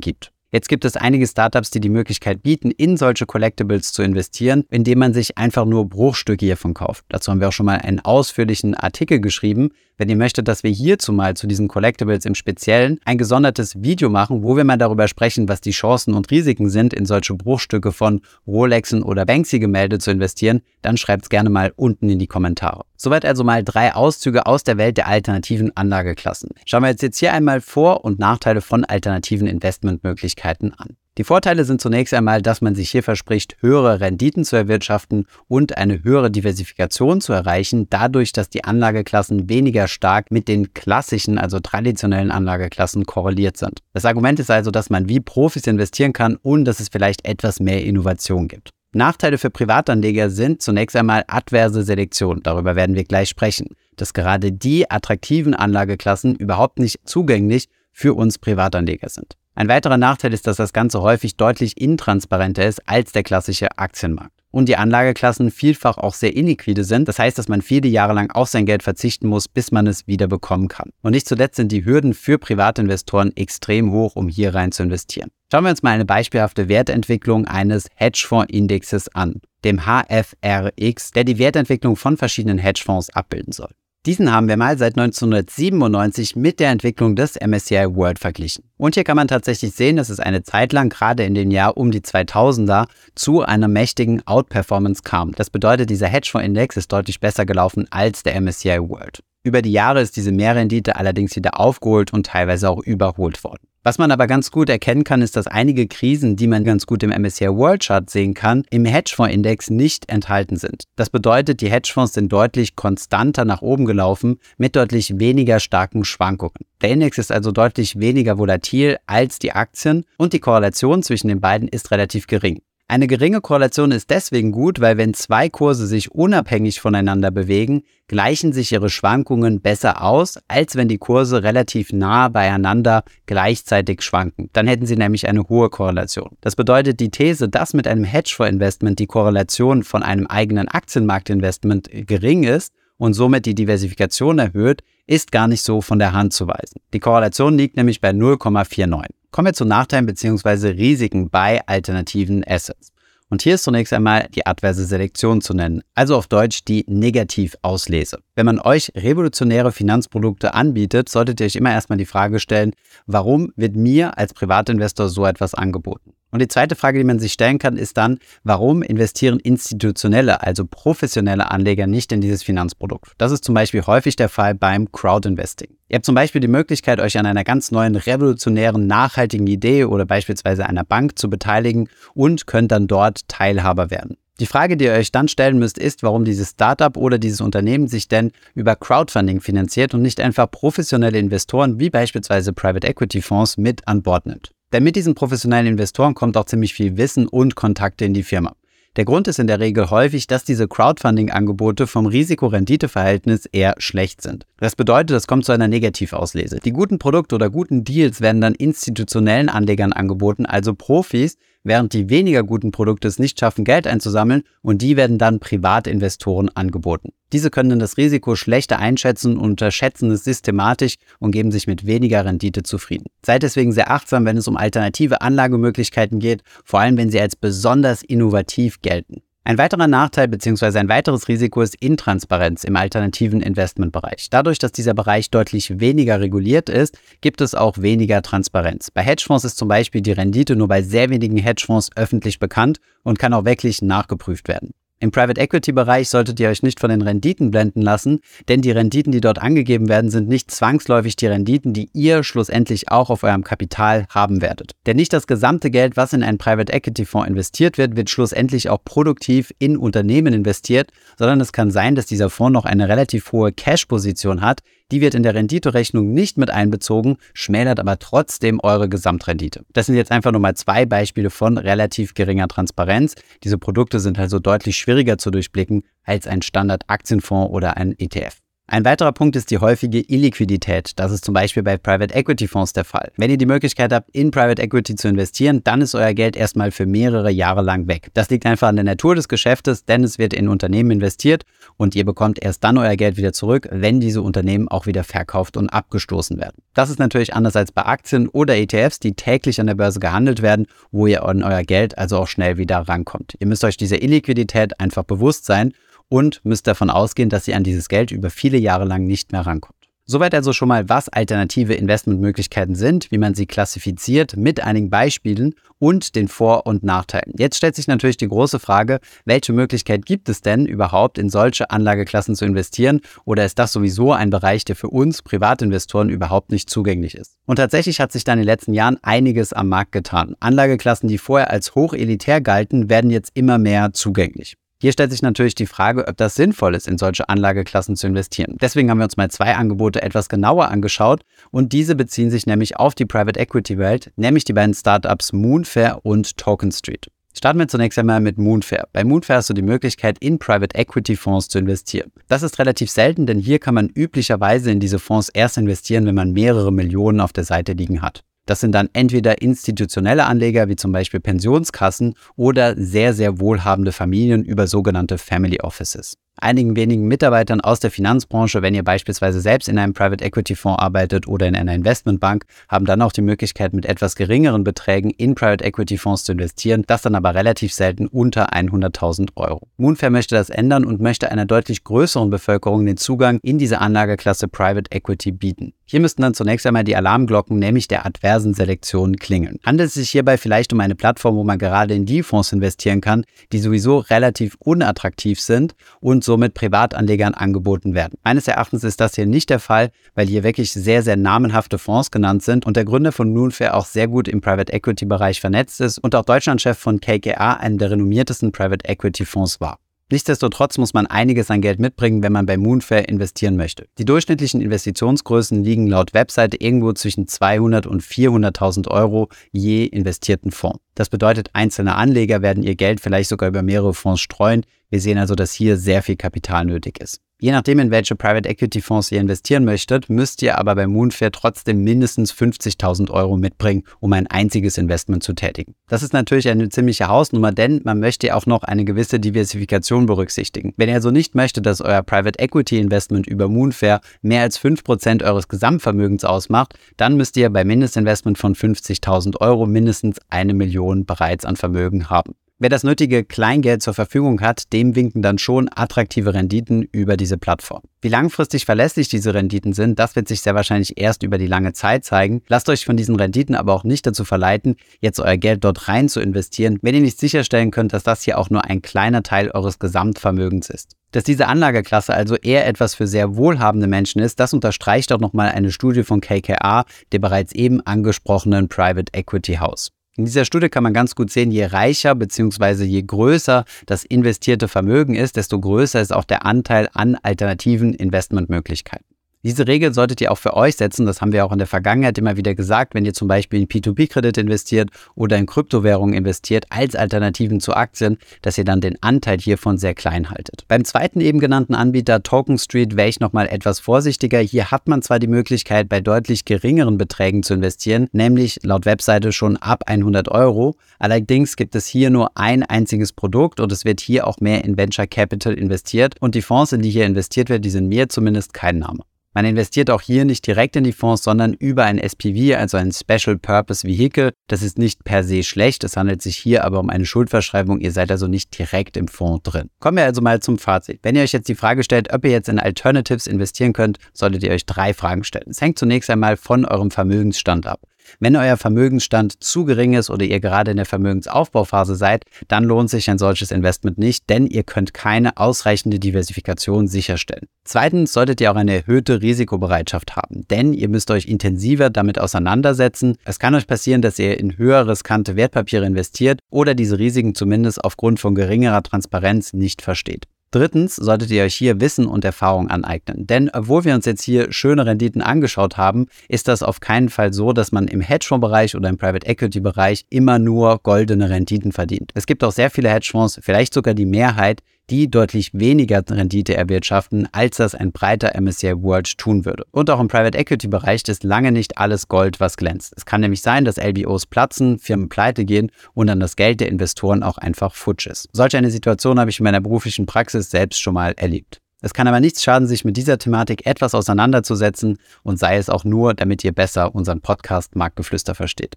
gibt. 0.00 0.33
Jetzt 0.54 0.68
gibt 0.68 0.84
es 0.84 0.96
einige 0.96 1.26
Startups, 1.26 1.70
die 1.70 1.80
die 1.80 1.88
Möglichkeit 1.88 2.44
bieten, 2.44 2.70
in 2.70 2.96
solche 2.96 3.26
Collectibles 3.26 3.92
zu 3.92 4.04
investieren, 4.04 4.62
indem 4.70 5.00
man 5.00 5.12
sich 5.12 5.36
einfach 5.36 5.64
nur 5.64 5.88
Bruchstücke 5.88 6.46
hiervon 6.46 6.74
kauft. 6.74 7.04
Dazu 7.08 7.32
haben 7.32 7.40
wir 7.40 7.48
auch 7.48 7.52
schon 7.52 7.66
mal 7.66 7.78
einen 7.78 7.98
ausführlichen 7.98 8.76
Artikel 8.76 9.20
geschrieben. 9.20 9.70
Wenn 9.96 10.08
ihr 10.08 10.16
möchtet, 10.16 10.48
dass 10.48 10.64
wir 10.64 10.72
hierzu 10.72 11.12
mal 11.12 11.36
zu 11.36 11.46
diesen 11.46 11.68
Collectibles 11.68 12.24
im 12.24 12.34
Speziellen 12.34 12.98
ein 13.04 13.16
gesondertes 13.16 13.80
Video 13.80 14.10
machen, 14.10 14.42
wo 14.42 14.56
wir 14.56 14.64
mal 14.64 14.76
darüber 14.76 15.06
sprechen, 15.06 15.48
was 15.48 15.60
die 15.60 15.70
Chancen 15.70 16.14
und 16.14 16.32
Risiken 16.32 16.68
sind, 16.68 16.92
in 16.92 17.06
solche 17.06 17.34
Bruchstücke 17.34 17.92
von 17.92 18.20
Rolexen 18.44 19.04
oder 19.04 19.24
Banksy-Gemälde 19.24 19.98
zu 19.98 20.10
investieren, 20.10 20.62
dann 20.82 20.96
schreibt 20.96 21.24
es 21.24 21.28
gerne 21.28 21.48
mal 21.48 21.72
unten 21.76 22.08
in 22.08 22.18
die 22.18 22.26
Kommentare. 22.26 22.84
Soweit 22.96 23.24
also 23.24 23.44
mal 23.44 23.62
drei 23.62 23.94
Auszüge 23.94 24.46
aus 24.46 24.64
der 24.64 24.78
Welt 24.78 24.96
der 24.96 25.06
alternativen 25.06 25.76
Anlageklassen. 25.76 26.50
Schauen 26.66 26.82
wir 26.82 26.90
jetzt 26.90 27.18
hier 27.18 27.32
einmal 27.32 27.60
Vor- 27.60 28.04
und 28.04 28.18
Nachteile 28.18 28.62
von 28.62 28.84
alternativen 28.84 29.46
Investmentmöglichkeiten 29.46 30.74
an. 30.74 30.96
Die 31.16 31.22
Vorteile 31.22 31.64
sind 31.64 31.80
zunächst 31.80 32.12
einmal, 32.12 32.42
dass 32.42 32.60
man 32.60 32.74
sich 32.74 32.90
hier 32.90 33.04
verspricht, 33.04 33.56
höhere 33.60 34.00
Renditen 34.00 34.44
zu 34.44 34.56
erwirtschaften 34.56 35.26
und 35.46 35.78
eine 35.78 36.02
höhere 36.02 36.28
Diversifikation 36.28 37.20
zu 37.20 37.32
erreichen, 37.32 37.86
dadurch, 37.88 38.32
dass 38.32 38.50
die 38.50 38.64
Anlageklassen 38.64 39.48
weniger 39.48 39.86
stark 39.86 40.32
mit 40.32 40.48
den 40.48 40.74
klassischen, 40.74 41.38
also 41.38 41.60
traditionellen 41.60 42.32
Anlageklassen 42.32 43.06
korreliert 43.06 43.56
sind. 43.56 43.78
Das 43.92 44.04
Argument 44.04 44.40
ist 44.40 44.50
also, 44.50 44.72
dass 44.72 44.90
man 44.90 45.08
wie 45.08 45.20
Profis 45.20 45.68
investieren 45.68 46.12
kann 46.12 46.34
und 46.34 46.64
dass 46.64 46.80
es 46.80 46.88
vielleicht 46.88 47.24
etwas 47.24 47.60
mehr 47.60 47.84
Innovation 47.84 48.48
gibt. 48.48 48.70
Nachteile 48.92 49.38
für 49.38 49.50
Privatanleger 49.50 50.30
sind 50.30 50.62
zunächst 50.62 50.96
einmal 50.96 51.22
adverse 51.28 51.84
Selektion. 51.84 52.40
Darüber 52.42 52.74
werden 52.74 52.96
wir 52.96 53.04
gleich 53.04 53.28
sprechen. 53.28 53.68
Dass 53.94 54.14
gerade 54.14 54.50
die 54.50 54.90
attraktiven 54.90 55.54
Anlageklassen 55.54 56.34
überhaupt 56.34 56.80
nicht 56.80 56.98
zugänglich 57.04 57.68
für 57.92 58.14
uns 58.14 58.38
Privatanleger 58.38 59.08
sind. 59.08 59.36
Ein 59.56 59.68
weiterer 59.68 59.98
Nachteil 59.98 60.34
ist, 60.34 60.48
dass 60.48 60.56
das 60.56 60.72
Ganze 60.72 61.00
häufig 61.00 61.36
deutlich 61.36 61.80
intransparenter 61.80 62.66
ist 62.66 62.88
als 62.88 63.12
der 63.12 63.22
klassische 63.22 63.78
Aktienmarkt. 63.78 64.32
Und 64.50 64.68
die 64.68 64.76
Anlageklassen 64.76 65.50
vielfach 65.50 65.96
auch 65.96 66.14
sehr 66.14 66.36
illiquide 66.36 66.84
sind. 66.84 67.08
Das 67.08 67.18
heißt, 67.18 67.38
dass 67.38 67.48
man 67.48 67.62
viele 67.62 67.88
Jahre 67.88 68.14
lang 68.14 68.30
auf 68.32 68.48
sein 68.48 68.66
Geld 68.66 68.82
verzichten 68.82 69.28
muss, 69.28 69.48
bis 69.48 69.72
man 69.72 69.86
es 69.86 70.06
wieder 70.06 70.26
bekommen 70.28 70.68
kann. 70.68 70.90
Und 71.02 71.12
nicht 71.12 71.28
zuletzt 71.28 71.56
sind 71.56 71.70
die 71.72 71.84
Hürden 71.84 72.14
für 72.14 72.38
Privatinvestoren 72.38 73.36
extrem 73.36 73.92
hoch, 73.92 74.16
um 74.16 74.28
hier 74.28 74.54
rein 74.54 74.72
zu 74.72 74.84
investieren. 74.84 75.30
Schauen 75.50 75.64
wir 75.64 75.70
uns 75.70 75.82
mal 75.82 75.90
eine 75.90 76.04
beispielhafte 76.04 76.68
Wertentwicklung 76.68 77.46
eines 77.46 77.86
Hedgefonds-Indexes 77.94 79.08
an, 79.14 79.40
dem 79.64 79.82
HFRX, 79.86 81.12
der 81.12 81.24
die 81.24 81.38
Wertentwicklung 81.38 81.96
von 81.96 82.16
verschiedenen 82.16 82.58
Hedgefonds 82.58 83.10
abbilden 83.10 83.52
soll. 83.52 83.70
Diesen 84.06 84.30
haben 84.30 84.48
wir 84.48 84.58
mal 84.58 84.76
seit 84.76 84.98
1997 84.98 86.36
mit 86.36 86.60
der 86.60 86.68
Entwicklung 86.68 87.16
des 87.16 87.40
MSCI 87.40 87.86
World 87.96 88.18
verglichen. 88.18 88.62
Und 88.84 88.96
hier 88.96 89.04
kann 89.04 89.16
man 89.16 89.28
tatsächlich 89.28 89.74
sehen, 89.74 89.96
dass 89.96 90.10
es 90.10 90.20
eine 90.20 90.42
Zeit 90.42 90.74
lang, 90.74 90.90
gerade 90.90 91.24
in 91.24 91.32
dem 91.32 91.50
Jahr 91.50 91.78
um 91.78 91.90
die 91.90 92.02
2000er, 92.02 92.84
zu 93.14 93.40
einer 93.40 93.66
mächtigen 93.66 94.20
Outperformance 94.26 95.00
kam. 95.02 95.32
Das 95.32 95.48
bedeutet, 95.48 95.88
dieser 95.88 96.06
Hedgefonds-Index 96.06 96.76
ist 96.76 96.92
deutlich 96.92 97.18
besser 97.18 97.46
gelaufen 97.46 97.86
als 97.88 98.24
der 98.24 98.38
MSCI 98.38 98.78
World. 98.86 99.20
Über 99.42 99.62
die 99.62 99.72
Jahre 99.72 100.02
ist 100.02 100.16
diese 100.18 100.32
Mehrrendite 100.32 100.96
allerdings 100.96 101.34
wieder 101.34 101.58
aufgeholt 101.58 102.12
und 102.12 102.26
teilweise 102.26 102.68
auch 102.68 102.82
überholt 102.82 103.42
worden. 103.42 103.62
Was 103.86 103.98
man 103.98 104.10
aber 104.10 104.26
ganz 104.26 104.50
gut 104.50 104.70
erkennen 104.70 105.04
kann, 105.04 105.20
ist, 105.20 105.36
dass 105.36 105.46
einige 105.46 105.86
Krisen, 105.86 106.36
die 106.36 106.46
man 106.46 106.64
ganz 106.64 106.86
gut 106.86 107.02
im 107.02 107.10
MSCI 107.10 107.48
World 107.48 107.84
Chart 107.84 108.08
sehen 108.08 108.32
kann, 108.32 108.64
im 108.70 108.86
Hedgefonds-Index 108.86 109.68
nicht 109.68 110.08
enthalten 110.08 110.56
sind. 110.56 110.84
Das 110.96 111.10
bedeutet, 111.10 111.60
die 111.60 111.70
Hedgefonds 111.70 112.14
sind 112.14 112.32
deutlich 112.32 112.76
konstanter 112.76 113.44
nach 113.44 113.60
oben 113.60 113.84
gelaufen 113.84 114.40
mit 114.56 114.74
deutlich 114.74 115.18
weniger 115.18 115.60
starken 115.60 116.06
Schwankungen. 116.06 116.64
Der 116.80 116.92
Index 116.92 117.18
ist 117.18 117.30
also 117.30 117.52
deutlich 117.52 118.00
weniger 118.00 118.38
volatil 118.38 118.73
als 119.06 119.38
die 119.38 119.52
Aktien 119.52 120.04
und 120.16 120.32
die 120.32 120.40
Korrelation 120.40 121.02
zwischen 121.02 121.28
den 121.28 121.40
beiden 121.40 121.68
ist 121.68 121.90
relativ 121.90 122.26
gering. 122.26 122.60
Eine 122.86 123.06
geringe 123.06 123.40
Korrelation 123.40 123.92
ist 123.92 124.10
deswegen 124.10 124.52
gut, 124.52 124.78
weil 124.78 124.98
wenn 124.98 125.14
zwei 125.14 125.48
Kurse 125.48 125.86
sich 125.86 126.12
unabhängig 126.12 126.80
voneinander 126.80 127.30
bewegen, 127.30 127.82
gleichen 128.08 128.52
sich 128.52 128.72
ihre 128.72 128.90
Schwankungen 128.90 129.62
besser 129.62 130.02
aus, 130.02 130.38
als 130.48 130.76
wenn 130.76 130.88
die 130.88 130.98
Kurse 130.98 131.42
relativ 131.42 131.94
nah 131.94 132.28
beieinander 132.28 133.04
gleichzeitig 133.24 134.02
schwanken. 134.02 134.50
Dann 134.52 134.66
hätten 134.66 134.84
sie 134.84 134.96
nämlich 134.96 135.26
eine 135.26 135.48
hohe 135.48 135.70
Korrelation. 135.70 136.36
Das 136.42 136.56
bedeutet, 136.56 137.00
die 137.00 137.10
These, 137.10 137.48
dass 137.48 137.72
mit 137.72 137.88
einem 137.88 138.04
Hedgefonds-Investment 138.04 138.98
die 138.98 139.06
Korrelation 139.06 139.82
von 139.82 140.02
einem 140.02 140.26
eigenen 140.26 140.68
Aktienmarktinvestment 140.68 141.88
gering 141.90 142.44
ist 142.44 142.74
und 142.96 143.14
somit 143.14 143.46
die 143.46 143.54
Diversifikation 143.54 144.38
erhöht, 144.38 144.82
ist 145.06 145.32
gar 145.32 145.48
nicht 145.48 145.62
so 145.62 145.80
von 145.80 145.98
der 145.98 146.12
Hand 146.12 146.32
zu 146.32 146.46
weisen. 146.46 146.80
Die 146.92 147.00
Korrelation 147.00 147.58
liegt 147.58 147.76
nämlich 147.76 148.00
bei 148.00 148.10
0,49. 148.10 149.06
Kommen 149.30 149.46
wir 149.46 149.52
zu 149.52 149.64
Nachteilen 149.64 150.06
bzw. 150.06 150.68
Risiken 150.68 151.28
bei 151.28 151.66
alternativen 151.66 152.44
Assets. 152.46 152.94
Und 153.30 153.42
hier 153.42 153.56
ist 153.56 153.64
zunächst 153.64 153.92
einmal 153.92 154.28
die 154.34 154.46
adverse 154.46 154.84
Selektion 154.84 155.40
zu 155.40 155.54
nennen, 155.54 155.82
also 155.94 156.16
auf 156.16 156.28
Deutsch 156.28 156.64
die 156.66 156.84
Negativauslese. 156.86 158.18
Wenn 158.36 158.46
man 158.46 158.60
euch 158.60 158.92
revolutionäre 158.94 159.72
Finanzprodukte 159.72 160.54
anbietet, 160.54 161.08
solltet 161.08 161.40
ihr 161.40 161.46
euch 161.46 161.56
immer 161.56 161.72
erstmal 161.72 161.98
die 161.98 162.04
Frage 162.04 162.38
stellen, 162.38 162.74
warum 163.06 163.52
wird 163.56 163.74
mir 163.74 164.18
als 164.18 164.34
Privatinvestor 164.34 165.08
so 165.08 165.26
etwas 165.26 165.54
angeboten? 165.54 166.12
Und 166.34 166.40
die 166.40 166.48
zweite 166.48 166.74
Frage, 166.74 166.98
die 166.98 167.04
man 167.04 167.20
sich 167.20 167.32
stellen 167.32 167.60
kann, 167.60 167.76
ist 167.76 167.96
dann, 167.96 168.18
warum 168.42 168.82
investieren 168.82 169.38
institutionelle, 169.38 170.42
also 170.42 170.64
professionelle 170.68 171.48
Anleger 171.48 171.86
nicht 171.86 172.10
in 172.10 172.20
dieses 172.20 172.42
Finanzprodukt? 172.42 173.12
Das 173.18 173.30
ist 173.30 173.44
zum 173.44 173.54
Beispiel 173.54 173.86
häufig 173.86 174.16
der 174.16 174.28
Fall 174.28 174.56
beim 174.56 174.90
Crowdinvesting. 174.90 175.76
Ihr 175.88 175.94
habt 175.94 176.04
zum 176.04 176.16
Beispiel 176.16 176.40
die 176.40 176.48
Möglichkeit, 176.48 176.98
euch 176.98 177.16
an 177.18 177.26
einer 177.26 177.44
ganz 177.44 177.70
neuen, 177.70 177.94
revolutionären, 177.94 178.88
nachhaltigen 178.88 179.46
Idee 179.46 179.84
oder 179.84 180.06
beispielsweise 180.06 180.66
einer 180.66 180.82
Bank 180.82 181.20
zu 181.20 181.30
beteiligen 181.30 181.88
und 182.14 182.48
könnt 182.48 182.72
dann 182.72 182.88
dort 182.88 183.28
Teilhaber 183.28 183.92
werden. 183.92 184.16
Die 184.40 184.46
Frage, 184.46 184.76
die 184.76 184.86
ihr 184.86 184.92
euch 184.94 185.12
dann 185.12 185.28
stellen 185.28 185.60
müsst, 185.60 185.78
ist, 185.78 186.02
warum 186.02 186.24
dieses 186.24 186.50
Startup 186.50 186.96
oder 186.96 187.18
dieses 187.18 187.42
Unternehmen 187.42 187.86
sich 187.86 188.08
denn 188.08 188.32
über 188.56 188.74
Crowdfunding 188.74 189.40
finanziert 189.40 189.94
und 189.94 190.02
nicht 190.02 190.18
einfach 190.18 190.50
professionelle 190.50 191.20
Investoren 191.20 191.78
wie 191.78 191.90
beispielsweise 191.90 192.52
Private 192.52 192.88
Equity 192.88 193.22
Fonds 193.22 193.56
mit 193.56 193.86
an 193.86 194.02
Bord 194.02 194.26
nimmt. 194.26 194.53
Denn 194.74 194.82
mit 194.82 194.96
diesen 194.96 195.14
professionellen 195.14 195.68
Investoren 195.68 196.14
kommt 196.14 196.36
auch 196.36 196.46
ziemlich 196.46 196.74
viel 196.74 196.96
Wissen 196.96 197.28
und 197.28 197.54
Kontakte 197.54 198.04
in 198.04 198.12
die 198.12 198.24
Firma. 198.24 198.56
Der 198.96 199.04
Grund 199.04 199.28
ist 199.28 199.38
in 199.38 199.46
der 199.46 199.60
Regel 199.60 199.88
häufig, 199.90 200.26
dass 200.26 200.42
diese 200.42 200.66
Crowdfunding-Angebote 200.66 201.86
vom 201.86 202.06
Risiko-Rendite-Verhältnis 202.06 203.46
eher 203.46 203.76
schlecht 203.78 204.20
sind. 204.20 204.46
Das 204.58 204.74
bedeutet, 204.74 205.16
es 205.16 205.28
kommt 205.28 205.44
zu 205.44 205.52
einer 205.52 205.68
Negativauslese. 205.68 206.58
Die 206.58 206.72
guten 206.72 206.98
Produkte 206.98 207.36
oder 207.36 207.50
guten 207.50 207.84
Deals 207.84 208.20
werden 208.20 208.40
dann 208.40 208.56
institutionellen 208.56 209.48
Anlegern 209.48 209.92
angeboten, 209.92 210.44
also 210.44 210.74
Profis, 210.74 211.36
während 211.64 211.92
die 211.92 212.08
weniger 212.08 212.44
guten 212.44 212.70
Produkte 212.70 213.08
es 213.08 213.18
nicht 213.18 213.40
schaffen, 213.40 213.64
Geld 213.64 213.86
einzusammeln 213.86 214.42
und 214.62 214.82
die 214.82 214.96
werden 214.96 215.18
dann 215.18 215.40
Privatinvestoren 215.40 216.50
angeboten. 216.54 217.12
Diese 217.32 217.50
können 217.50 217.80
das 217.80 217.96
Risiko 217.96 218.36
schlechter 218.36 218.78
einschätzen 218.78 219.36
und 219.36 219.50
unterschätzen 219.50 220.10
es 220.12 220.22
systematisch 220.22 220.94
und 221.18 221.32
geben 221.32 221.50
sich 221.50 221.66
mit 221.66 221.84
weniger 221.84 222.24
Rendite 222.24 222.62
zufrieden. 222.62 223.06
Seid 223.24 223.42
deswegen 223.42 223.72
sehr 223.72 223.90
achtsam, 223.90 224.24
wenn 224.24 224.36
es 224.36 224.46
um 224.46 224.56
alternative 224.56 225.20
Anlagemöglichkeiten 225.20 226.20
geht, 226.20 226.42
vor 226.64 226.80
allem 226.80 226.96
wenn 226.96 227.10
sie 227.10 227.20
als 227.20 227.34
besonders 227.34 228.02
innovativ 228.02 228.80
gelten. 228.82 229.22
Ein 229.46 229.58
weiterer 229.58 229.88
Nachteil 229.88 230.26
bzw. 230.28 230.78
ein 230.78 230.88
weiteres 230.88 231.28
Risiko 231.28 231.60
ist 231.60 231.74
Intransparenz 231.74 232.64
im 232.64 232.76
alternativen 232.76 233.42
Investmentbereich. 233.42 234.30
Dadurch, 234.30 234.58
dass 234.58 234.72
dieser 234.72 234.94
Bereich 234.94 235.30
deutlich 235.30 235.80
weniger 235.80 236.18
reguliert 236.18 236.70
ist, 236.70 236.98
gibt 237.20 237.42
es 237.42 237.54
auch 237.54 237.76
weniger 237.76 238.22
Transparenz. 238.22 238.90
Bei 238.90 239.02
Hedgefonds 239.02 239.44
ist 239.44 239.58
zum 239.58 239.68
Beispiel 239.68 240.00
die 240.00 240.12
Rendite 240.12 240.56
nur 240.56 240.68
bei 240.68 240.80
sehr 240.80 241.10
wenigen 241.10 241.36
Hedgefonds 241.36 241.90
öffentlich 241.94 242.38
bekannt 242.38 242.80
und 243.02 243.18
kann 243.18 243.34
auch 243.34 243.44
wirklich 243.44 243.82
nachgeprüft 243.82 244.48
werden. 244.48 244.72
Im 245.00 245.10
Private 245.10 245.40
Equity 245.40 245.72
Bereich 245.72 246.08
solltet 246.08 246.38
ihr 246.38 246.48
euch 246.48 246.62
nicht 246.62 246.78
von 246.78 246.88
den 246.88 247.02
Renditen 247.02 247.50
blenden 247.50 247.82
lassen, 247.82 248.20
denn 248.48 248.62
die 248.62 248.70
Renditen, 248.70 249.12
die 249.12 249.20
dort 249.20 249.40
angegeben 249.40 249.88
werden, 249.88 250.08
sind 250.08 250.28
nicht 250.28 250.50
zwangsläufig 250.50 251.16
die 251.16 251.26
Renditen, 251.26 251.72
die 251.72 251.90
ihr 251.92 252.22
schlussendlich 252.22 252.90
auch 252.90 253.10
auf 253.10 253.24
eurem 253.24 253.42
Kapital 253.42 254.06
haben 254.08 254.40
werdet. 254.40 254.72
Denn 254.86 254.96
nicht 254.96 255.12
das 255.12 255.26
gesamte 255.26 255.70
Geld, 255.70 255.96
was 255.96 256.12
in 256.12 256.22
einen 256.22 256.38
Private 256.38 256.72
Equity 256.72 257.04
Fonds 257.04 257.28
investiert 257.28 257.76
wird, 257.76 257.96
wird 257.96 258.08
schlussendlich 258.08 258.70
auch 258.70 258.84
produktiv 258.84 259.52
in 259.58 259.76
Unternehmen 259.76 260.32
investiert, 260.32 260.90
sondern 261.18 261.40
es 261.40 261.52
kann 261.52 261.70
sein, 261.70 261.96
dass 261.96 262.06
dieser 262.06 262.30
Fonds 262.30 262.54
noch 262.54 262.64
eine 262.64 262.88
relativ 262.88 263.32
hohe 263.32 263.52
Cash-Position 263.52 264.42
hat, 264.42 264.60
die 264.94 265.00
wird 265.00 265.16
in 265.16 265.24
der 265.24 265.34
Renditerechnung 265.34 266.12
nicht 266.12 266.38
mit 266.38 266.50
einbezogen, 266.50 267.16
schmälert 267.32 267.80
aber 267.80 267.98
trotzdem 267.98 268.60
eure 268.62 268.88
Gesamtrendite. 268.88 269.64
Das 269.72 269.86
sind 269.86 269.96
jetzt 269.96 270.12
einfach 270.12 270.30
nur 270.30 270.40
mal 270.40 270.54
zwei 270.54 270.86
Beispiele 270.86 271.30
von 271.30 271.58
relativ 271.58 272.14
geringer 272.14 272.46
Transparenz. 272.46 273.16
Diese 273.42 273.58
Produkte 273.58 273.98
sind 273.98 274.20
also 274.20 274.38
deutlich 274.38 274.76
schwieriger 274.76 275.18
zu 275.18 275.32
durchblicken 275.32 275.82
als 276.04 276.28
ein 276.28 276.42
Standard-Aktienfonds 276.42 277.52
oder 277.52 277.76
ein 277.76 277.98
ETF. 277.98 278.43
Ein 278.66 278.86
weiterer 278.86 279.12
Punkt 279.12 279.36
ist 279.36 279.50
die 279.50 279.58
häufige 279.58 280.00
Illiquidität. 280.00 280.92
Das 280.96 281.12
ist 281.12 281.22
zum 281.22 281.34
Beispiel 281.34 281.62
bei 281.62 281.76
Private 281.76 282.14
Equity 282.14 282.48
Fonds 282.48 282.72
der 282.72 282.86
Fall. 282.86 283.12
Wenn 283.18 283.30
ihr 283.30 283.36
die 283.36 283.44
Möglichkeit 283.44 283.92
habt, 283.92 284.08
in 284.16 284.30
Private 284.30 284.62
Equity 284.62 284.94
zu 284.94 285.06
investieren, 285.06 285.60
dann 285.64 285.82
ist 285.82 285.94
euer 285.94 286.14
Geld 286.14 286.34
erstmal 286.34 286.70
für 286.70 286.86
mehrere 286.86 287.30
Jahre 287.30 287.60
lang 287.60 287.88
weg. 287.88 288.08
Das 288.14 288.30
liegt 288.30 288.46
einfach 288.46 288.68
an 288.68 288.76
der 288.76 288.86
Natur 288.86 289.16
des 289.16 289.28
Geschäftes, 289.28 289.84
denn 289.84 290.02
es 290.02 290.18
wird 290.18 290.32
in 290.32 290.48
Unternehmen 290.48 290.92
investiert 290.92 291.44
und 291.76 291.94
ihr 291.94 292.06
bekommt 292.06 292.42
erst 292.42 292.64
dann 292.64 292.78
euer 292.78 292.96
Geld 292.96 293.18
wieder 293.18 293.34
zurück, 293.34 293.68
wenn 293.70 294.00
diese 294.00 294.22
Unternehmen 294.22 294.68
auch 294.68 294.86
wieder 294.86 295.04
verkauft 295.04 295.58
und 295.58 295.68
abgestoßen 295.68 296.40
werden. 296.40 296.62
Das 296.72 296.88
ist 296.88 296.98
natürlich 296.98 297.34
anders 297.34 297.56
als 297.56 297.70
bei 297.70 297.84
Aktien 297.84 298.28
oder 298.28 298.56
ETFs, 298.56 298.98
die 298.98 299.12
täglich 299.12 299.60
an 299.60 299.66
der 299.66 299.74
Börse 299.74 300.00
gehandelt 300.00 300.40
werden, 300.40 300.68
wo 300.90 301.06
ihr 301.06 301.22
an 301.26 301.42
euer 301.42 301.64
Geld 301.64 301.98
also 301.98 302.16
auch 302.16 302.28
schnell 302.28 302.56
wieder 302.56 302.78
rankommt. 302.78 303.34
Ihr 303.40 303.46
müsst 303.46 303.62
euch 303.62 303.76
dieser 303.76 304.00
Illiquidität 304.00 304.80
einfach 304.80 305.04
bewusst 305.04 305.44
sein 305.44 305.74
und 306.08 306.40
müsst 306.44 306.66
davon 306.66 306.90
ausgehen, 306.90 307.28
dass 307.28 307.48
ihr 307.48 307.56
an 307.56 307.64
dieses 307.64 307.88
Geld 307.88 308.10
über 308.10 308.30
viele 308.30 308.58
Jahre 308.58 308.84
lang 308.84 309.04
nicht 309.06 309.32
mehr 309.32 309.46
rankommt. 309.46 309.84
Soweit 310.06 310.34
also 310.34 310.52
schon 310.52 310.68
mal, 310.68 310.86
was 310.90 311.08
alternative 311.08 311.72
Investmentmöglichkeiten 311.72 312.74
sind, 312.74 313.10
wie 313.10 313.16
man 313.16 313.32
sie 313.32 313.46
klassifiziert, 313.46 314.36
mit 314.36 314.62
einigen 314.62 314.90
Beispielen 314.90 315.54
und 315.78 316.14
den 316.14 316.28
Vor- 316.28 316.66
und 316.66 316.82
Nachteilen. 316.82 317.32
Jetzt 317.38 317.56
stellt 317.56 317.74
sich 317.74 317.86
natürlich 317.86 318.18
die 318.18 318.28
große 318.28 318.58
Frage, 318.58 319.00
welche 319.24 319.54
Möglichkeit 319.54 320.04
gibt 320.04 320.28
es 320.28 320.42
denn 320.42 320.66
überhaupt 320.66 321.16
in 321.16 321.30
solche 321.30 321.70
Anlageklassen 321.70 322.34
zu 322.34 322.44
investieren 322.44 323.00
oder 323.24 323.46
ist 323.46 323.58
das 323.58 323.72
sowieso 323.72 324.12
ein 324.12 324.28
Bereich, 324.28 324.66
der 324.66 324.76
für 324.76 324.90
uns 324.90 325.22
Privatinvestoren 325.22 326.10
überhaupt 326.10 326.50
nicht 326.50 326.68
zugänglich 326.68 327.14
ist? 327.14 327.38
Und 327.46 327.56
tatsächlich 327.56 327.98
hat 327.98 328.12
sich 328.12 328.24
dann 328.24 328.38
in 328.38 328.42
den 328.42 328.48
letzten 328.48 328.74
Jahren 328.74 328.98
einiges 329.02 329.54
am 329.54 329.70
Markt 329.70 329.92
getan. 329.92 330.36
Anlageklassen, 330.38 331.08
die 331.08 331.16
vorher 331.16 331.50
als 331.50 331.74
hochelitär 331.74 332.42
galten, 332.42 332.90
werden 332.90 333.10
jetzt 333.10 333.30
immer 333.32 333.56
mehr 333.56 333.94
zugänglich. 333.94 334.58
Hier 334.84 334.92
stellt 334.92 335.12
sich 335.12 335.22
natürlich 335.22 335.54
die 335.54 335.64
Frage, 335.64 336.06
ob 336.06 336.18
das 336.18 336.34
sinnvoll 336.34 336.74
ist, 336.74 336.88
in 336.88 336.98
solche 336.98 337.26
Anlageklassen 337.30 337.96
zu 337.96 338.06
investieren. 338.06 338.58
Deswegen 338.60 338.90
haben 338.90 338.98
wir 338.98 339.04
uns 339.04 339.16
mal 339.16 339.30
zwei 339.30 339.54
Angebote 339.54 340.02
etwas 340.02 340.28
genauer 340.28 340.68
angeschaut 340.68 341.22
und 341.50 341.72
diese 341.72 341.94
beziehen 341.94 342.30
sich 342.30 342.44
nämlich 342.44 342.76
auf 342.76 342.94
die 342.94 343.06
Private 343.06 343.40
Equity 343.40 343.78
Welt, 343.78 344.12
nämlich 344.16 344.44
die 344.44 344.52
beiden 344.52 344.74
Startups 344.74 345.32
Moonfair 345.32 346.00
und 346.02 346.36
Token 346.36 346.70
Street. 346.70 347.06
Starten 347.34 347.60
wir 347.60 347.68
zunächst 347.68 347.98
einmal 347.98 348.20
mit 348.20 348.36
Moonfair. 348.36 348.86
Bei 348.92 349.04
Moonfair 349.04 349.36
hast 349.36 349.48
du 349.48 349.54
die 349.54 349.62
Möglichkeit, 349.62 350.18
in 350.18 350.38
Private 350.38 350.76
Equity 350.76 351.16
Fonds 351.16 351.48
zu 351.48 351.58
investieren. 351.58 352.12
Das 352.28 352.42
ist 352.42 352.58
relativ 352.58 352.90
selten, 352.90 353.24
denn 353.24 353.38
hier 353.38 353.60
kann 353.60 353.74
man 353.74 353.88
üblicherweise 353.88 354.70
in 354.70 354.80
diese 354.80 354.98
Fonds 354.98 355.30
erst 355.30 355.56
investieren, 355.56 356.04
wenn 356.04 356.14
man 356.14 356.32
mehrere 356.32 356.70
Millionen 356.70 357.20
auf 357.20 357.32
der 357.32 357.44
Seite 357.44 357.72
liegen 357.72 358.02
hat. 358.02 358.22
Das 358.46 358.60
sind 358.60 358.72
dann 358.72 358.90
entweder 358.92 359.40
institutionelle 359.40 360.26
Anleger 360.26 360.68
wie 360.68 360.76
zum 360.76 360.92
Beispiel 360.92 361.20
Pensionskassen 361.20 362.14
oder 362.36 362.74
sehr, 362.76 363.14
sehr 363.14 363.40
wohlhabende 363.40 363.92
Familien 363.92 364.44
über 364.44 364.66
sogenannte 364.66 365.18
Family 365.18 365.60
Offices 365.60 366.16
einigen 366.36 366.76
wenigen 366.76 367.06
Mitarbeitern 367.06 367.60
aus 367.60 367.80
der 367.80 367.90
Finanzbranche, 367.90 368.62
wenn 368.62 368.74
ihr 368.74 368.82
beispielsweise 368.82 369.40
selbst 369.40 369.68
in 369.68 369.78
einem 369.78 369.94
Private 369.94 370.24
Equity 370.24 370.54
Fonds 370.54 370.80
arbeitet 370.80 371.26
oder 371.28 371.46
in 371.46 371.56
einer 371.56 371.74
Investmentbank, 371.74 372.44
haben 372.68 372.86
dann 372.86 373.02
auch 373.02 373.12
die 373.12 373.22
Möglichkeit, 373.22 373.72
mit 373.72 373.86
etwas 373.86 374.16
geringeren 374.16 374.64
Beträgen 374.64 375.10
in 375.10 375.34
Private 375.34 375.64
Equity 375.64 375.98
Fonds 375.98 376.24
zu 376.24 376.32
investieren, 376.32 376.84
das 376.86 377.02
dann 377.02 377.14
aber 377.14 377.34
relativ 377.34 377.72
selten 377.72 378.06
unter 378.06 378.52
100.000 378.52 379.30
Euro. 379.36 379.68
Moonfair 379.76 380.10
möchte 380.10 380.34
das 380.34 380.50
ändern 380.50 380.84
und 380.84 381.00
möchte 381.00 381.30
einer 381.30 381.46
deutlich 381.46 381.84
größeren 381.84 382.30
Bevölkerung 382.30 382.84
den 382.86 382.96
Zugang 382.96 383.38
in 383.42 383.58
diese 383.58 383.80
Anlageklasse 383.80 384.48
Private 384.48 384.90
Equity 384.90 385.32
bieten. 385.32 385.72
Hier 385.86 386.00
müssten 386.00 386.22
dann 386.22 386.32
zunächst 386.32 386.66
einmal 386.66 386.82
die 386.82 386.96
Alarmglocken, 386.96 387.58
nämlich 387.58 387.88
der 387.88 388.06
adversen 388.06 388.54
Selektion, 388.54 389.16
klingeln. 389.16 389.58
Handelt 389.66 389.88
es 389.88 389.94
sich 389.94 390.10
hierbei 390.10 390.38
vielleicht 390.38 390.72
um 390.72 390.80
eine 390.80 390.94
Plattform, 390.94 391.36
wo 391.36 391.44
man 391.44 391.58
gerade 391.58 391.94
in 391.94 392.06
die 392.06 392.22
Fonds 392.22 392.52
investieren 392.52 393.02
kann, 393.02 393.24
die 393.52 393.58
sowieso 393.58 393.98
relativ 393.98 394.56
unattraktiv 394.60 395.38
sind 395.40 395.74
und 396.00 396.24
somit 396.24 396.54
Privatanlegern 396.54 397.34
angeboten 397.34 397.94
werden. 397.94 398.18
Meines 398.24 398.48
Erachtens 398.48 398.82
ist 398.82 398.98
das 399.00 399.14
hier 399.14 399.26
nicht 399.26 399.50
der 399.50 399.60
Fall, 399.60 399.90
weil 400.14 400.26
hier 400.26 400.42
wirklich 400.42 400.72
sehr, 400.72 401.02
sehr 401.02 401.16
namenhafte 401.16 401.76
Fonds 401.76 402.10
genannt 402.10 402.42
sind 402.42 402.64
und 402.64 402.76
der 402.76 402.86
Gründer 402.86 403.12
von 403.12 403.34
Moonfair 403.34 403.76
auch 403.76 403.84
sehr 403.84 404.08
gut 404.08 404.26
im 404.26 404.40
Private 404.40 404.72
Equity 404.72 405.04
Bereich 405.04 405.40
vernetzt 405.40 405.82
ist 405.82 405.98
und 405.98 406.14
auch 406.14 406.24
Deutschlandchef 406.24 406.78
von 406.78 407.00
KKA, 407.00 407.54
einem 407.54 407.76
der 407.76 407.90
renommiertesten 407.90 408.52
Private 408.52 408.88
Equity 408.88 409.26
Fonds 409.26 409.60
war. 409.60 409.83
Nichtsdestotrotz 410.10 410.76
muss 410.76 410.92
man 410.92 411.06
einiges 411.06 411.50
an 411.50 411.62
Geld 411.62 411.80
mitbringen, 411.80 412.22
wenn 412.22 412.32
man 412.32 412.44
bei 412.44 412.58
Moonfair 412.58 413.08
investieren 413.08 413.56
möchte. 413.56 413.86
Die 413.98 414.04
durchschnittlichen 414.04 414.60
Investitionsgrößen 414.60 415.64
liegen 415.64 415.86
laut 415.86 416.12
Webseite 416.12 416.58
irgendwo 416.60 416.92
zwischen 416.92 417.26
200 417.26 417.86
und 417.86 418.02
400.000 418.02 418.88
Euro 418.88 419.28
je 419.50 419.86
investierten 419.86 420.50
Fonds. 420.50 420.80
Das 420.94 421.08
bedeutet, 421.08 421.48
einzelne 421.54 421.94
Anleger 421.94 422.42
werden 422.42 422.62
ihr 422.62 422.76
Geld 422.76 423.00
vielleicht 423.00 423.30
sogar 423.30 423.48
über 423.48 423.62
mehrere 423.62 423.94
Fonds 423.94 424.20
streuen. 424.20 424.64
Wir 424.90 425.00
sehen 425.00 425.18
also, 425.18 425.34
dass 425.34 425.52
hier 425.52 425.78
sehr 425.78 426.02
viel 426.02 426.16
Kapital 426.16 426.66
nötig 426.66 427.00
ist. 427.00 427.23
Je 427.40 427.50
nachdem, 427.50 427.80
in 427.80 427.90
welche 427.90 428.14
Private 428.14 428.48
Equity 428.48 428.80
Fonds 428.80 429.10
ihr 429.10 429.20
investieren 429.20 429.64
möchtet, 429.64 430.08
müsst 430.08 430.40
ihr 430.40 430.56
aber 430.56 430.76
bei 430.76 430.86
Moonfair 430.86 431.32
trotzdem 431.32 431.82
mindestens 431.82 432.32
50.000 432.32 433.10
Euro 433.10 433.36
mitbringen, 433.36 433.82
um 433.98 434.12
ein 434.12 434.28
einziges 434.28 434.78
Investment 434.78 435.24
zu 435.24 435.34
tätigen. 435.34 435.74
Das 435.88 436.04
ist 436.04 436.12
natürlich 436.12 436.48
eine 436.48 436.68
ziemliche 436.68 437.08
Hausnummer, 437.08 437.50
denn 437.50 437.80
man 437.84 437.98
möchte 437.98 438.34
auch 438.36 438.46
noch 438.46 438.62
eine 438.62 438.84
gewisse 438.84 439.18
Diversifikation 439.18 440.06
berücksichtigen. 440.06 440.74
Wenn 440.76 440.88
ihr 440.88 440.94
also 440.94 441.10
nicht 441.10 441.34
möchtet, 441.34 441.66
dass 441.66 441.80
euer 441.80 442.02
Private 442.02 442.38
Equity 442.38 442.78
Investment 442.78 443.26
über 443.26 443.48
Moonfair 443.48 444.00
mehr 444.22 444.42
als 444.42 444.58
5% 444.60 445.24
eures 445.24 445.48
Gesamtvermögens 445.48 446.24
ausmacht, 446.24 446.78
dann 446.96 447.16
müsst 447.16 447.36
ihr 447.36 447.50
bei 447.50 447.64
Mindestinvestment 447.64 448.38
von 448.38 448.54
50.000 448.54 449.40
Euro 449.40 449.66
mindestens 449.66 450.18
eine 450.30 450.54
Million 450.54 451.04
bereits 451.04 451.44
an 451.44 451.56
Vermögen 451.56 452.08
haben. 452.08 452.36
Wer 452.60 452.68
das 452.68 452.84
nötige 452.84 453.24
Kleingeld 453.24 453.82
zur 453.82 453.94
Verfügung 453.94 454.40
hat, 454.40 454.72
dem 454.72 454.94
winken 454.94 455.22
dann 455.22 455.38
schon 455.38 455.68
attraktive 455.74 456.34
Renditen 456.34 456.82
über 456.82 457.16
diese 457.16 457.36
Plattform. 457.36 457.82
Wie 458.00 458.08
langfristig 458.08 458.64
verlässlich 458.64 459.08
diese 459.08 459.34
Renditen 459.34 459.72
sind, 459.72 459.98
das 459.98 460.14
wird 460.14 460.28
sich 460.28 460.40
sehr 460.40 460.54
wahrscheinlich 460.54 460.96
erst 460.96 461.24
über 461.24 461.36
die 461.36 461.48
lange 461.48 461.72
Zeit 461.72 462.04
zeigen. 462.04 462.42
Lasst 462.46 462.68
euch 462.68 462.84
von 462.84 462.96
diesen 462.96 463.16
Renditen 463.16 463.56
aber 463.56 463.74
auch 463.74 463.82
nicht 463.82 464.06
dazu 464.06 464.24
verleiten, 464.24 464.76
jetzt 465.00 465.18
euer 465.18 465.36
Geld 465.36 465.64
dort 465.64 465.88
rein 465.88 466.08
zu 466.08 466.20
investieren, 466.20 466.78
wenn 466.80 466.94
ihr 466.94 467.00
nicht 467.00 467.18
sicherstellen 467.18 467.72
könnt, 467.72 467.92
dass 467.92 468.04
das 468.04 468.22
hier 468.22 468.38
auch 468.38 468.50
nur 468.50 468.64
ein 468.64 468.82
kleiner 468.82 469.24
Teil 469.24 469.50
eures 469.50 469.80
Gesamtvermögens 469.80 470.70
ist. 470.70 470.92
Dass 471.10 471.24
diese 471.24 471.48
Anlageklasse 471.48 472.14
also 472.14 472.36
eher 472.36 472.68
etwas 472.68 472.94
für 472.94 473.08
sehr 473.08 473.34
wohlhabende 473.34 473.88
Menschen 473.88 474.22
ist, 474.22 474.38
das 474.38 474.54
unterstreicht 474.54 475.12
auch 475.12 475.20
nochmal 475.20 475.48
eine 475.48 475.72
Studie 475.72 476.04
von 476.04 476.20
KKA, 476.20 476.84
der 477.10 477.18
bereits 477.18 477.52
eben 477.52 477.84
angesprochenen 477.84 478.68
Private 478.68 479.12
Equity 479.12 479.56
House. 479.56 479.90
In 480.16 480.24
dieser 480.26 480.44
Studie 480.44 480.68
kann 480.68 480.84
man 480.84 480.94
ganz 480.94 481.16
gut 481.16 481.30
sehen, 481.30 481.50
je 481.50 481.64
reicher 481.64 482.14
bzw. 482.14 482.84
je 482.84 483.02
größer 483.02 483.64
das 483.86 484.04
investierte 484.04 484.68
Vermögen 484.68 485.16
ist, 485.16 485.36
desto 485.36 485.58
größer 485.58 486.00
ist 486.00 486.12
auch 486.12 486.24
der 486.24 486.46
Anteil 486.46 486.88
an 486.92 487.16
alternativen 487.16 487.94
Investmentmöglichkeiten. 487.94 489.13
Diese 489.44 489.68
Regel 489.68 489.92
solltet 489.92 490.22
ihr 490.22 490.32
auch 490.32 490.38
für 490.38 490.54
euch 490.54 490.76
setzen. 490.76 491.04
Das 491.04 491.20
haben 491.20 491.32
wir 491.32 491.44
auch 491.44 491.52
in 491.52 491.58
der 491.58 491.66
Vergangenheit 491.66 492.16
immer 492.16 492.38
wieder 492.38 492.54
gesagt, 492.54 492.94
wenn 492.94 493.04
ihr 493.04 493.12
zum 493.12 493.28
Beispiel 493.28 493.60
in 493.60 493.68
P2P-Kredit 493.68 494.38
investiert 494.38 494.88
oder 495.14 495.36
in 495.36 495.44
Kryptowährungen 495.44 496.14
investiert 496.14 496.64
als 496.70 496.96
Alternativen 496.96 497.60
zu 497.60 497.74
Aktien, 497.74 498.16
dass 498.40 498.56
ihr 498.56 498.64
dann 498.64 498.80
den 498.80 498.96
Anteil 499.02 499.38
hiervon 499.38 499.76
sehr 499.76 499.92
klein 499.92 500.30
haltet. 500.30 500.64
Beim 500.66 500.86
zweiten 500.86 501.20
eben 501.20 501.40
genannten 501.40 501.74
Anbieter 501.74 502.22
Token 502.22 502.56
Street 502.56 502.96
wäre 502.96 503.10
ich 503.10 503.20
nochmal 503.20 503.46
etwas 503.46 503.80
vorsichtiger. 503.80 504.38
Hier 504.38 504.70
hat 504.70 504.88
man 504.88 505.02
zwar 505.02 505.18
die 505.18 505.26
Möglichkeit, 505.26 505.90
bei 505.90 506.00
deutlich 506.00 506.46
geringeren 506.46 506.96
Beträgen 506.96 507.42
zu 507.42 507.52
investieren, 507.52 508.08
nämlich 508.12 508.60
laut 508.62 508.86
Webseite 508.86 509.30
schon 509.30 509.58
ab 509.58 509.82
100 509.86 510.30
Euro. 510.30 510.76
Allerdings 510.98 511.56
gibt 511.56 511.74
es 511.74 511.86
hier 511.86 512.08
nur 512.08 512.30
ein 512.34 512.62
einziges 512.62 513.12
Produkt 513.12 513.60
und 513.60 513.70
es 513.72 513.84
wird 513.84 514.00
hier 514.00 514.26
auch 514.26 514.40
mehr 514.40 514.64
in 514.64 514.78
Venture 514.78 515.06
Capital 515.06 515.52
investiert 515.52 516.14
und 516.20 516.34
die 516.34 516.40
Fonds, 516.40 516.72
in 516.72 516.80
die 516.80 516.90
hier 516.90 517.04
investiert 517.04 517.50
wird, 517.50 517.62
die 517.62 517.70
sind 517.70 517.88
mir 517.88 518.08
zumindest 518.08 518.54
kein 518.54 518.78
Name. 518.78 519.00
Man 519.34 519.44
investiert 519.44 519.90
auch 519.90 520.00
hier 520.00 520.24
nicht 520.24 520.46
direkt 520.46 520.76
in 520.76 520.84
die 520.84 520.92
Fonds, 520.92 521.24
sondern 521.24 521.54
über 521.54 521.82
ein 521.82 521.98
SPV, 521.98 522.56
also 522.56 522.76
ein 522.76 522.92
Special 522.92 523.36
Purpose 523.36 523.86
Vehicle. 523.86 524.32
Das 524.46 524.62
ist 524.62 524.78
nicht 524.78 525.02
per 525.02 525.24
se 525.24 525.42
schlecht, 525.42 525.82
es 525.82 525.96
handelt 525.96 526.22
sich 526.22 526.36
hier 526.36 526.64
aber 526.64 526.78
um 526.78 526.88
eine 526.88 527.04
Schuldverschreibung, 527.04 527.80
ihr 527.80 527.90
seid 527.90 528.12
also 528.12 528.28
nicht 528.28 528.56
direkt 528.56 528.96
im 528.96 529.08
Fonds 529.08 529.42
drin. 529.42 529.70
Kommen 529.80 529.96
wir 529.96 530.04
also 530.04 530.22
mal 530.22 530.38
zum 530.38 530.56
Fazit. 530.58 531.00
Wenn 531.02 531.16
ihr 531.16 531.22
euch 531.22 531.32
jetzt 531.32 531.48
die 531.48 531.56
Frage 531.56 531.82
stellt, 531.82 532.12
ob 532.12 532.24
ihr 532.24 532.30
jetzt 532.30 532.48
in 532.48 532.60
Alternatives 532.60 533.26
investieren 533.26 533.72
könnt, 533.72 533.98
solltet 534.12 534.44
ihr 534.44 534.52
euch 534.52 534.66
drei 534.66 534.94
Fragen 534.94 535.24
stellen. 535.24 535.50
Es 535.50 535.60
hängt 535.60 535.80
zunächst 535.80 536.10
einmal 536.10 536.36
von 536.36 536.64
eurem 536.64 536.92
Vermögensstand 536.92 537.66
ab. 537.66 537.80
Wenn 538.20 538.36
euer 538.36 538.56
Vermögensstand 538.56 539.42
zu 539.42 539.64
gering 539.64 539.94
ist 539.94 540.10
oder 540.10 540.24
ihr 540.24 540.40
gerade 540.40 540.70
in 540.70 540.76
der 540.76 540.86
Vermögensaufbauphase 540.86 541.96
seid, 541.96 542.24
dann 542.48 542.64
lohnt 542.64 542.90
sich 542.90 543.10
ein 543.10 543.18
solches 543.18 543.50
Investment 543.50 543.98
nicht, 543.98 544.28
denn 544.30 544.46
ihr 544.46 544.62
könnt 544.62 544.94
keine 544.94 545.36
ausreichende 545.36 545.98
Diversifikation 545.98 546.88
sicherstellen. 546.88 547.46
Zweitens 547.64 548.12
solltet 548.12 548.40
ihr 548.40 548.52
auch 548.52 548.56
eine 548.56 548.74
erhöhte 548.74 549.22
Risikobereitschaft 549.22 550.16
haben, 550.16 550.46
denn 550.48 550.74
ihr 550.74 550.88
müsst 550.88 551.10
euch 551.10 551.26
intensiver 551.26 551.90
damit 551.90 552.18
auseinandersetzen. 552.18 553.16
Es 553.24 553.38
kann 553.38 553.54
euch 553.54 553.66
passieren, 553.66 554.02
dass 554.02 554.18
ihr 554.18 554.38
in 554.38 554.58
höher 554.58 554.86
riskante 554.86 555.36
Wertpapiere 555.36 555.86
investiert 555.86 556.40
oder 556.50 556.74
diese 556.74 556.98
Risiken 556.98 557.34
zumindest 557.34 557.82
aufgrund 557.82 558.20
von 558.20 558.34
geringerer 558.34 558.82
Transparenz 558.82 559.54
nicht 559.54 559.80
versteht. 559.80 560.26
Drittens 560.54 560.94
solltet 560.94 561.32
ihr 561.32 561.42
euch 561.42 561.56
hier 561.56 561.80
Wissen 561.80 562.06
und 562.06 562.24
Erfahrung 562.24 562.70
aneignen. 562.70 563.26
Denn 563.26 563.50
obwohl 563.52 563.84
wir 563.84 563.92
uns 563.92 564.06
jetzt 564.06 564.22
hier 564.22 564.52
schöne 564.52 564.86
Renditen 564.86 565.20
angeschaut 565.20 565.76
haben, 565.76 566.06
ist 566.28 566.46
das 566.46 566.62
auf 566.62 566.78
keinen 566.78 567.08
Fall 567.08 567.32
so, 567.32 567.52
dass 567.52 567.72
man 567.72 567.88
im 567.88 568.00
Hedgefonds-Bereich 568.00 568.76
oder 568.76 568.88
im 568.88 568.96
Private 568.96 569.26
Equity-Bereich 569.26 570.06
immer 570.10 570.38
nur 570.38 570.78
goldene 570.78 571.28
Renditen 571.28 571.72
verdient. 571.72 572.12
Es 572.14 572.26
gibt 572.26 572.44
auch 572.44 572.52
sehr 572.52 572.70
viele 572.70 572.88
Hedgefonds, 572.88 573.40
vielleicht 573.42 573.74
sogar 573.74 573.94
die 573.94 574.06
Mehrheit, 574.06 574.60
die 574.90 575.10
deutlich 575.10 575.50
weniger 575.54 576.02
Rendite 576.08 576.54
erwirtschaften, 576.54 577.28
als 577.32 577.56
das 577.56 577.74
ein 577.74 577.92
breiter 577.92 578.38
MSCI 578.40 578.82
World 578.82 579.16
tun 579.18 579.44
würde. 579.44 579.64
Und 579.70 579.90
auch 579.90 580.00
im 580.00 580.08
Private 580.08 580.36
Equity 580.36 580.68
Bereich 580.68 581.02
ist 581.08 581.24
lange 581.24 581.52
nicht 581.52 581.78
alles 581.78 582.08
Gold, 582.08 582.40
was 582.40 582.56
glänzt. 582.56 582.92
Es 582.96 583.06
kann 583.06 583.20
nämlich 583.20 583.42
sein, 583.42 583.64
dass 583.64 583.76
LBOs 583.76 584.26
platzen, 584.26 584.78
Firmen 584.78 585.08
pleite 585.08 585.44
gehen 585.44 585.70
und 585.94 586.06
dann 586.06 586.20
das 586.20 586.36
Geld 586.36 586.60
der 586.60 586.68
Investoren 586.68 587.22
auch 587.22 587.38
einfach 587.38 587.74
futsch 587.74 588.06
ist. 588.06 588.28
Solch 588.32 588.56
eine 588.56 588.70
Situation 588.70 589.18
habe 589.18 589.30
ich 589.30 589.38
in 589.38 589.44
meiner 589.44 589.60
beruflichen 589.60 590.06
Praxis 590.06 590.50
selbst 590.50 590.80
schon 590.80 590.94
mal 590.94 591.14
erlebt. 591.16 591.60
Es 591.80 591.92
kann 591.92 592.08
aber 592.08 592.20
nichts 592.20 592.42
schaden, 592.42 592.66
sich 592.66 592.84
mit 592.86 592.96
dieser 592.96 593.18
Thematik 593.18 593.66
etwas 593.66 593.94
auseinanderzusetzen 593.94 594.96
und 595.22 595.38
sei 595.38 595.58
es 595.58 595.68
auch 595.68 595.84
nur, 595.84 596.14
damit 596.14 596.42
ihr 596.42 596.52
besser 596.52 596.94
unseren 596.94 597.20
Podcast 597.20 597.76
Marktgeflüster 597.76 598.34
versteht. 598.34 598.76